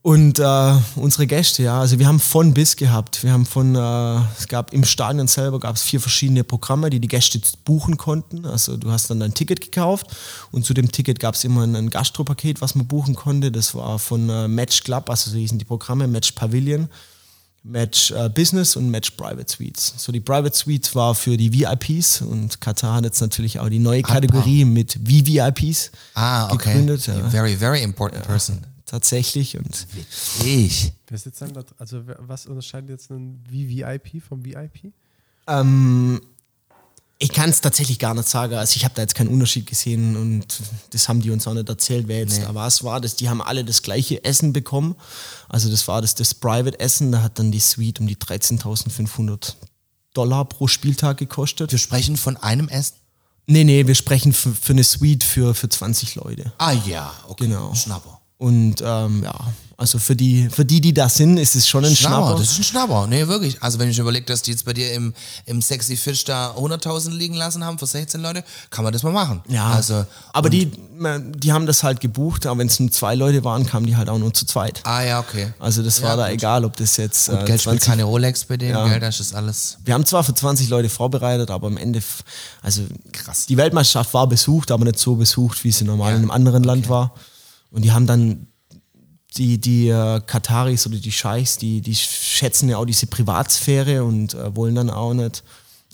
[0.00, 3.24] Und äh, unsere Gäste, ja, also wir haben von bis gehabt.
[3.24, 7.00] Wir haben von, äh, es gab im Stadion selber gab es vier verschiedene Programme, die
[7.00, 8.46] die Gäste buchen konnten.
[8.46, 10.06] Also du hast dann ein Ticket gekauft
[10.52, 13.50] und zu dem Ticket gab es immer ein, ein Gastropaket, was man buchen konnte.
[13.50, 16.88] Das war von äh, Match Club, also so hießen die Programme, Match Pavilion.
[17.68, 19.94] Match äh, Business und Match Private Suites.
[19.98, 23.78] So die Private Suites war für die VIPs und Katar hat jetzt natürlich auch die
[23.78, 26.72] neue Kategorie mit VVIPs Ah, okay.
[26.72, 27.06] gegründet.
[27.06, 28.58] Ja, Very, very important person.
[28.86, 29.86] tatsächlich und
[30.44, 30.92] Ich.
[31.08, 34.92] Wer ist jetzt dann da, also was unterscheidet jetzt einen VVIP vom VIP?
[35.46, 36.20] ähm,
[37.20, 38.54] Ich kann es tatsächlich gar nicht sagen.
[38.54, 40.46] Also ich habe da jetzt keinen Unterschied gesehen und
[40.90, 42.44] das haben die uns auch nicht erzählt, wer jetzt Nee.
[42.44, 43.00] da was war.
[43.00, 44.94] Das, die haben alle das gleiche Essen bekommen.
[45.48, 47.10] Also das war das, das Private Essen.
[47.10, 49.54] Da hat dann die Suite um die 13.500
[50.14, 51.72] Dollar pro Spieltag gekostet.
[51.72, 52.94] Wir sprechen von einem Essen?
[53.46, 56.52] Nee, nee, wir sprechen für, für eine Suite für, für 20 Leute.
[56.58, 57.46] Ah ja, okay.
[57.46, 57.74] Genau.
[57.74, 58.17] Schnapper.
[58.38, 59.34] Und ähm, ja,
[59.76, 62.36] also für die, für die, die da sind, ist es schon ein Schnapper.
[62.38, 63.06] das ist ein Schnapper.
[63.08, 63.60] Nee, wirklich.
[63.62, 65.12] Also wenn ich überlege, dass die jetzt bei dir im,
[65.46, 69.12] im Sexy Fish da 100.000 liegen lassen haben für 16 Leute, kann man das mal
[69.12, 69.40] machen.
[69.48, 70.66] Ja, Also, aber die,
[71.36, 74.08] die haben das halt gebucht, aber wenn es nur zwei Leute waren, kamen die halt
[74.08, 74.80] auch nur zu zweit.
[74.84, 75.52] Ah ja, okay.
[75.58, 76.34] Also das war Ja, da gut.
[76.34, 78.86] egal, ob das jetzt Gut, äh, Geld spielt 20 keine Rolex bei denen, Ja.
[78.88, 79.78] Geld, das ist alles.
[79.84, 82.00] Wir haben zwar für 20 Leute vorbereitet, aber am Ende,
[82.62, 82.82] also
[83.12, 83.46] krass.
[83.46, 86.62] Die Weltmeisterschaft war besucht, aber nicht so besucht, wie sie normal Ja, in einem anderen
[86.64, 87.12] Land war.
[87.70, 88.46] Und die haben dann
[89.36, 94.34] die, die äh, Kataris oder die Scheichs, die, die schätzen ja auch diese Privatsphäre und
[94.34, 95.44] äh, wollen dann auch nicht.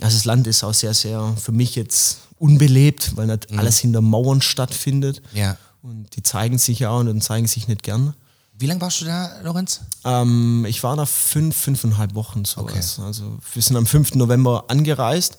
[0.00, 4.00] Also das Land ist auch sehr, sehr für mich jetzt unbelebt, weil nicht alles hinter
[4.00, 5.22] Mauern stattfindet.
[5.32, 5.38] Mhm.
[5.38, 5.56] Ja.
[5.82, 8.14] Und die zeigen sich ja auch und zeigen sich nicht gern.
[8.56, 9.80] Wie lange warst du da, Lorenz?
[10.04, 13.00] Ähm, ich war da fünf, fünfeinhalb Wochen sowas.
[13.00, 14.14] Also wir sind am 5.
[14.14, 15.38] November angereist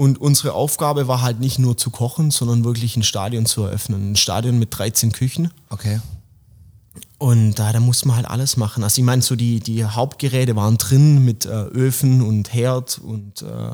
[0.00, 4.12] und unsere Aufgabe war halt nicht nur zu kochen, sondern wirklich ein Stadion zu eröffnen.
[4.12, 5.50] Ein Stadion mit 13 Küchen.
[5.68, 6.00] Okay.
[7.18, 8.82] Und da, da musste man halt alles machen.
[8.82, 13.42] Also ich meine, so die, die Hauptgeräte waren drin mit äh, Öfen und Herd und
[13.42, 13.72] äh,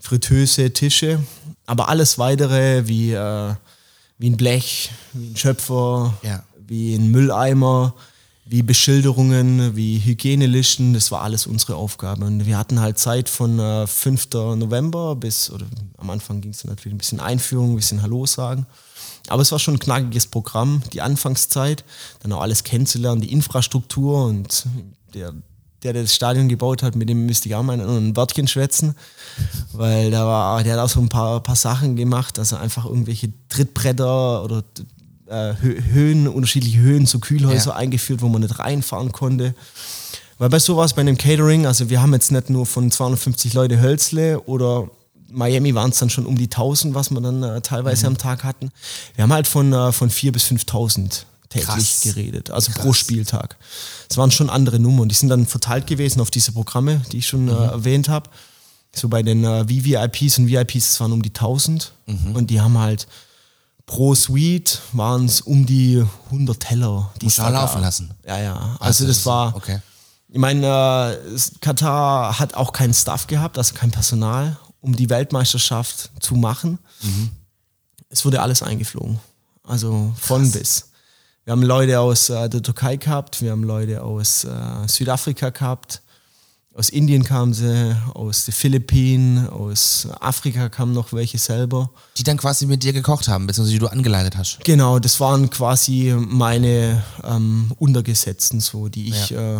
[0.00, 1.20] Fritteuse, Tische.
[1.66, 3.54] Aber alles weitere wie, äh,
[4.16, 6.44] wie ein Blech, wie ein Schöpfer, Ja.
[6.66, 7.94] wie ein Mülleimer,
[8.48, 12.24] wie Beschilderungen, wie Hygienelisten, das war alles unsere Aufgabe.
[12.24, 14.28] Und wir hatten halt Zeit von äh, 5.
[14.56, 15.66] November bis, oder
[15.98, 18.66] am Anfang ging es natürlich ein bisschen Einführung, ein bisschen Hallo sagen.
[19.28, 21.84] Aber es war schon ein knackiges Programm, die Anfangszeit,
[22.20, 24.64] dann auch alles kennenzulernen, die Infrastruktur und
[25.12, 25.34] der,
[25.82, 28.96] der der das Stadion gebaut hat, mit dem müsste ich auch mal ein Wörtchen schwätzen,
[29.72, 33.32] weil da war, der hat auch so ein paar, paar Sachen gemacht, also einfach irgendwelche
[33.48, 34.64] Trittbretter oder
[35.28, 37.76] äh, Hö- Höhen, unterschiedliche Höhen, so Kühlhäuser Ja.
[37.76, 39.54] eingeführt, wo man nicht reinfahren konnte.
[40.38, 43.80] Weil bei sowas, bei einem Catering, also wir haben jetzt nicht nur von 250 Leute
[43.80, 44.88] Hölzle oder
[45.30, 48.44] Miami waren es dann schon um die 1000, was wir dann äh, teilweise am Tag
[48.44, 48.70] hatten.
[49.14, 52.00] Wir haben halt von, äh, von 4.000 bis 5.000 täglich Krass.
[52.02, 53.56] geredet, also pro Spieltag.
[54.08, 57.26] Es waren schon andere Nummern, die sind dann verteilt gewesen auf diese Programme, die ich
[57.26, 58.30] schon äh, erwähnt habe.
[58.94, 61.92] So bei den äh, VVIPs und VIPs, das waren um die 1000
[62.34, 63.06] und die haben halt
[63.88, 67.10] pro Suite waren es um die 100 Teller.
[67.20, 68.10] Die Musst du da laufen lassen.
[68.24, 68.54] Ja, ja.
[68.54, 69.56] Also, Also das das- war.
[69.56, 69.80] okay.
[70.28, 70.66] Ich meine,
[71.34, 76.78] äh, Katar hat auch keinen Staff gehabt, also kein Personal, um die Weltmeisterschaft zu machen.
[78.10, 79.18] Es wurde alles eingeflogen.
[79.64, 80.90] Also von bis.
[81.44, 84.50] Wir haben Leute aus äh, der Türkei gehabt, wir haben Leute aus äh,
[84.86, 86.02] Südafrika gehabt,
[86.78, 91.90] aus Indien kamen sie, aus den Philippinen, aus Afrika kamen noch welche selber.
[92.16, 94.60] Die dann quasi mit dir gekocht haben, beziehungsweise die du angeleitet hast.
[94.64, 99.56] Genau, das waren quasi meine ähm, Untergesetzten, so die ich äh,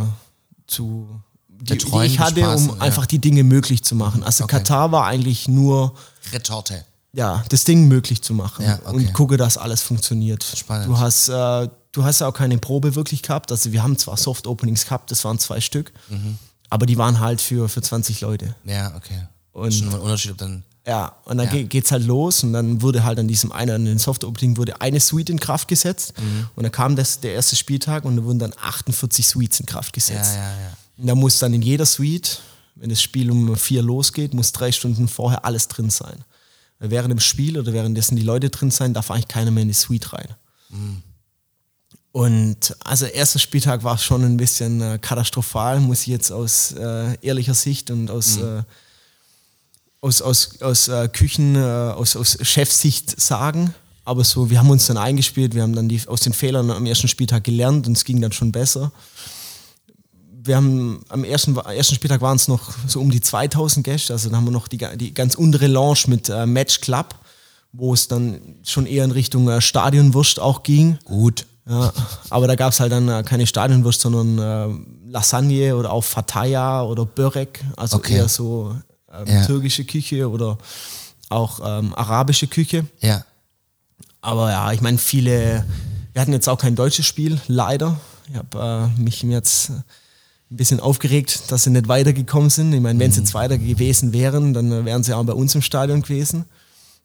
[0.69, 1.09] zu
[1.49, 2.83] die, die Betreuen, ich hatte, bespaßen, um ja.
[2.83, 4.23] einfach die Dinge möglich zu machen.
[4.23, 4.59] Also Okay.
[4.59, 5.95] Katar war eigentlich nur
[6.33, 6.85] Retorte.
[7.13, 8.95] ja das Ding möglich zu machen Ja, okay.
[8.95, 10.45] und gucke, dass alles funktioniert.
[10.45, 10.87] Spannend.
[10.87, 13.51] Du hast äh, du hast ja auch keine Probe wirklich gehabt.
[13.51, 16.39] Also wir haben zwar Soft Openings gehabt, das waren zwei Stück, Mhm.
[16.71, 18.55] Aber die waren halt für für 20 Leute.
[18.65, 19.27] Ja, okay.
[19.53, 20.63] Und- Schon ein Unterschied, ob dann.
[20.87, 21.53] Ja, und dann Ja.
[21.53, 24.81] ge- geht's halt los und dann wurde halt an diesem einen, an den Soft-Opening wurde
[24.81, 26.47] eine Suite in Kraft gesetzt Mhm.
[26.57, 29.89] und dann kam das, der erste Spieltag und da wurden dann 48 Suites in Kraft
[29.89, 30.35] Ja, gesetzt.
[30.37, 30.73] ja, ja.
[30.97, 32.41] Und da muss dann in jeder Suite,
[32.77, 36.25] wenn das Spiel um vier losgeht, muss drei Stunden vorher alles drin sein.
[36.79, 39.75] Während dem Spiel oder währenddessen die Leute drin sein, darf eigentlich keiner mehr in die
[39.75, 40.29] Suite rein.
[42.19, 47.17] Und also erster Spieltag war schon ein bisschen äh, katastrophal, muss ich jetzt aus äh,
[47.23, 48.65] ehrlicher Sicht und aus, äh,
[50.01, 53.73] aus, aus, aus äh, Küchen, äh, aus, aus Chefsicht sagen.
[54.05, 56.87] Aber so, wir haben uns dann eingespielt, wir haben dann die, aus den Fehlern am
[56.87, 58.91] ersten Spieltag gelernt und es ging dann schon besser.
[60.43, 64.29] Wir haben am ersten, ersten Spieltag waren es noch so um die 2000 Gäste, also
[64.29, 67.15] dann haben wir noch die, die ganz untere Lounge mit äh, Match Club,
[67.71, 70.99] wo es dann schon eher in Richtung Stadionwurst auch ging.
[71.05, 71.47] Gut.
[71.69, 71.93] Ja,
[72.31, 76.83] aber da gab es halt dann äh, keine Stadionwurst, sondern äh, Lasagne oder auch Fataya
[76.83, 78.17] oder Börek, also Okay.
[78.17, 78.75] eher so
[79.13, 79.45] ähm, Ja.
[79.47, 80.57] türkische Küche oder
[81.29, 82.87] auch ähm, arabische Küche.
[83.01, 83.25] Ja.
[84.21, 85.65] Aber ja, ich meine, viele,
[86.13, 87.99] wir hatten jetzt auch kein deutsches Spiel, leider.
[88.31, 89.85] Ich habe äh, mich jetzt ein
[90.57, 92.73] bisschen aufgeregt, dass sie nicht weitergekommen sind.
[92.73, 95.55] Ich meine, wenn sie jetzt weiter gewesen wären, dann äh, wären sie auch bei uns
[95.55, 96.47] im Stadion gewesen.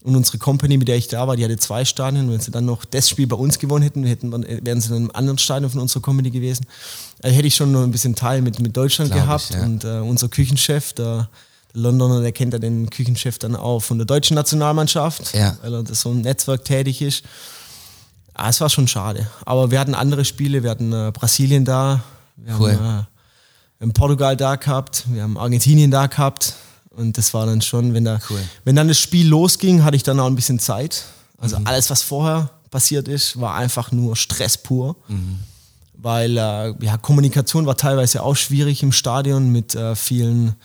[0.03, 2.25] Und unsere Company, mit der ich da war, die hatte zwei Stadien.
[2.27, 4.89] Und wenn sie dann noch das Spiel bei uns gewonnen hätten, hätten äh, wären sie
[4.89, 6.65] dann im anderen Stadion von unserer Company gewesen.
[7.21, 9.49] Also hätte ich schon noch ein bisschen Teil mit, mit Deutschland Glaub ich, gehabt.
[9.53, 9.63] ja.
[9.63, 11.29] Und äh, unser Küchenchef, der,
[11.73, 15.55] der Londoner, der kennt ja den Küchenchef dann auch von der deutschen Nationalmannschaft, Ja.
[15.61, 17.23] weil er das so im Netzwerk tätig ist.
[18.33, 19.27] Ah, es war schon schade.
[19.45, 22.03] Aber wir hatten andere Spiele, wir hatten äh, Brasilien da,
[22.35, 22.73] wir Cool.
[22.73, 23.03] haben, äh,
[23.79, 26.55] wir haben Portugal da gehabt, wir haben Argentinien da gehabt.
[26.95, 28.39] Und das war dann schon, wenn, da, Cool.
[28.65, 31.03] wenn dann das Spiel losging, hatte ich dann auch ein bisschen Zeit.
[31.39, 34.95] Also alles, was vorher passiert ist, war einfach nur Stress pur.
[35.95, 40.55] Weil äh, ja, Kommunikation war teilweise auch schwierig im Stadion mit äh, vielen,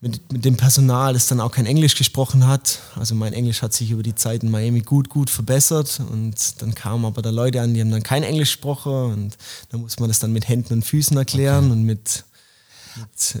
[0.00, 2.78] mit, mit dem Personal, das dann auch kein Englisch gesprochen hat.
[2.96, 6.00] Also mein Englisch hat sich über die Zeit in Miami gut, gut verbessert.
[6.10, 9.12] Und dann kamen aber da Leute an, die haben dann kein Englisch gesprochen.
[9.12, 9.36] Und
[9.70, 12.24] dann muss man das dann mit Händen und Füßen erklären und mit, mit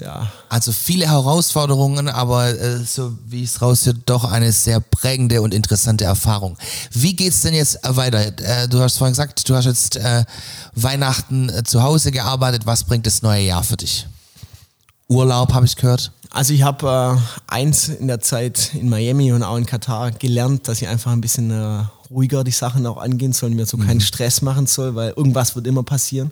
[0.00, 5.54] ja, Also viele Herausforderungen, aber äh, so wie es raushört, doch eine sehr prägende und
[5.54, 6.56] interessante Erfahrung.
[6.92, 8.26] Wie geht's denn jetzt äh, weiter?
[8.42, 10.24] Äh, du hast vorhin gesagt, du hast jetzt äh,
[10.74, 12.66] Weihnachten äh, zu Hause gearbeitet.
[12.66, 14.06] Was bringt das neue Jahr für dich?
[15.08, 16.12] Urlaub, habe ich gehört.
[16.30, 20.68] Also ich habe äh, eins in der Zeit in Miami und auch in Katar gelernt,
[20.68, 21.50] dass ich einfach ein bisschen
[22.10, 25.66] ruhiger die Sachen auch angehen soll, mir so keinen Stress machen soll, weil irgendwas wird
[25.66, 26.30] immer passieren.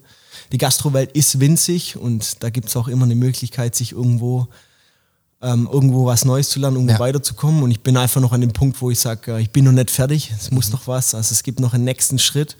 [0.52, 4.46] Die Gastrowelt ist winzig und da gibt es auch immer eine Möglichkeit, sich irgendwo
[5.42, 6.98] ähm, irgendwo was Neues zu lernen, irgendwo Ja.
[6.98, 7.62] weiterzukommen.
[7.62, 9.72] Und ich bin einfach noch an dem Punkt, wo ich sage, äh, ich bin noch
[9.72, 11.14] nicht fertig, es muss noch was.
[11.14, 12.56] Also es gibt noch einen nächsten Schritt.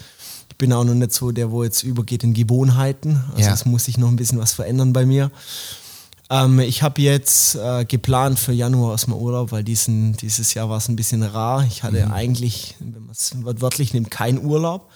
[0.50, 3.22] Ich bin auch noch nicht so der, wo jetzt übergeht in Gewohnheiten.
[3.34, 3.54] Also Ja.
[3.54, 5.30] es muss sich noch ein bisschen was verändern bei mir.
[6.28, 10.76] Ähm, ich habe jetzt äh, geplant für Januar erstmal Urlaub, weil diesen, dieses Jahr war
[10.76, 11.64] es ein bisschen rar.
[11.66, 14.90] Ich hatte eigentlich, wenn man es wörtlich nimmt, keinen Urlaub.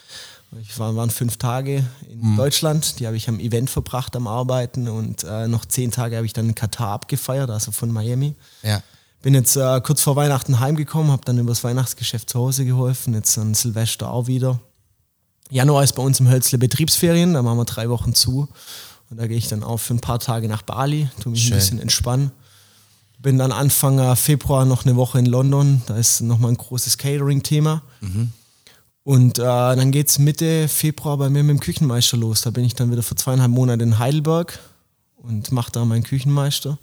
[0.59, 4.88] Ich war, waren fünf Tage in Deutschland, die habe ich am Event verbracht, am Arbeiten
[4.88, 8.34] und äh, noch zehn Tage habe ich dann in Katar abgefeiert, also von Miami.
[8.62, 8.82] Ja.
[9.22, 13.14] Bin jetzt äh, kurz vor Weihnachten heimgekommen, habe dann über das Weihnachtsgeschäft zu Hause geholfen,
[13.14, 14.59] jetzt an Silvester auch wieder.
[15.51, 18.48] Januar ist bei uns im Hölzle Betriebsferien, da machen wir drei Wochen zu.
[19.11, 21.53] Und da gehe ich dann auch für ein paar Tage nach Bali, tu mich Schön.
[21.53, 22.32] ein bisschen entspannen.
[23.18, 26.98] Bin dann Anfang äh, Februar noch eine Woche in London, da ist nochmal ein großes
[26.98, 27.82] Catering-Thema.
[29.03, 32.42] Und äh, dann geht es Mitte Februar bei mir mit dem Küchenmeister los.
[32.42, 34.59] Da bin ich dann wieder für zweieinhalb Monate in Heidelberg
[35.16, 36.78] und mache da meinen Küchenmeister.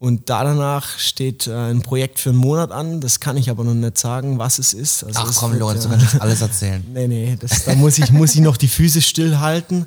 [0.00, 3.00] Und da danach steht äh, ein Projekt für einen Monat an.
[3.00, 5.02] Das kann ich aber noch nicht sagen, was es ist.
[5.04, 6.84] Also Ach komm, Lorenz, du kannst alles erzählen.
[6.92, 9.86] Nee, nee, das, da muss ich, muss ich noch die Füße stillhalten.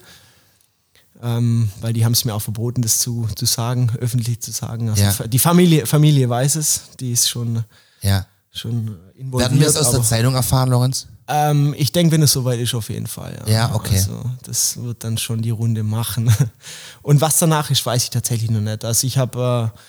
[1.23, 4.89] Ähm, weil die haben es mir auch verboten, das zu, zu sagen, öffentlich zu sagen.
[4.89, 5.27] Also Ja.
[5.27, 7.63] Die Familie, Familie weiß es, die ist schon,
[8.01, 8.25] Ja.
[8.51, 9.51] schon involviert.
[9.51, 11.07] Werden wir es aus der Zeitung erfahren, Lorenz?
[11.32, 13.41] Ähm, ich denke, wenn es soweit ist, auf jeden Fall.
[13.45, 13.95] Ja, Ja, okay.
[13.95, 16.32] Also, das wird dann schon die Runde machen.
[17.01, 18.84] Und was danach ist, weiß ich tatsächlich noch nicht.
[18.84, 19.79] Also ich habe äh,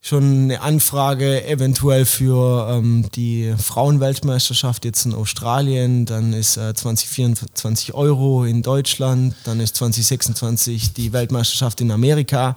[0.00, 6.06] schon eine Anfrage eventuell für ähm, die Frauenweltmeisterschaft jetzt in Australien.
[6.06, 9.34] Dann ist äh, 2024 Euro in Deutschland.
[9.44, 12.56] Dann ist 2026 die Weltmeisterschaft in Amerika.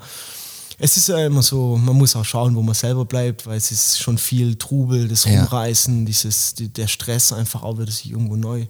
[0.80, 3.72] Es ist ja immer so, man muss auch schauen, wo man selber bleibt, weil es
[3.72, 5.42] ist schon viel Trubel, das Ja.
[5.44, 8.66] Rumreißen, dieses, die, der Stress einfach auch wieder sich irgendwo neu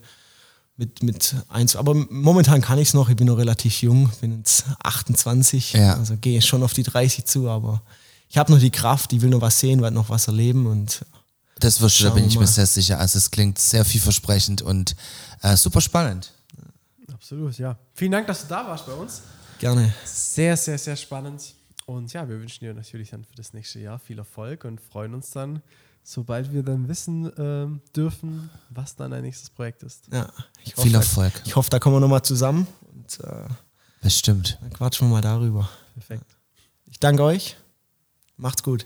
[0.77, 1.75] mit, mit eins.
[1.75, 5.95] Aber momentan kann ich es noch, ich bin noch relativ jung, bin jetzt 28, Ja.
[5.95, 7.81] also gehe schon auf die 30 zu, aber
[8.29, 11.05] ich habe noch die Kraft, ich will noch was sehen, will noch was erleben und
[11.59, 12.99] Das wirst du, da bin ich mir sehr sicher.
[12.99, 14.95] Also es klingt sehr vielversprechend und
[15.41, 16.31] äh, super spannend.
[17.13, 17.77] Absolut, ja.
[17.93, 19.21] Vielen Dank, dass du da warst bei uns.
[19.59, 19.93] gerne.
[20.03, 21.41] Sehr, sehr, sehr spannend.
[21.85, 25.13] Und ja, wir wünschen dir natürlich dann für das nächste Jahr viel Erfolg und freuen
[25.13, 25.61] uns dann,
[26.03, 30.07] sobald wir dann wissen ähm, dürfen, was dann dein nächstes Projekt ist.
[30.11, 30.29] Ja,
[30.63, 31.33] ich Viel Erfolg.
[31.45, 33.47] Ich hoffe, da kommen wir nochmal zusammen und äh,
[34.01, 34.57] Bestimmt.
[34.61, 35.69] dann quatschen wir mal darüber.
[35.93, 36.37] Perfekt.
[36.85, 37.57] Ich danke euch,
[38.37, 38.85] macht's gut.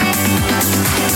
[0.00, 1.09] Música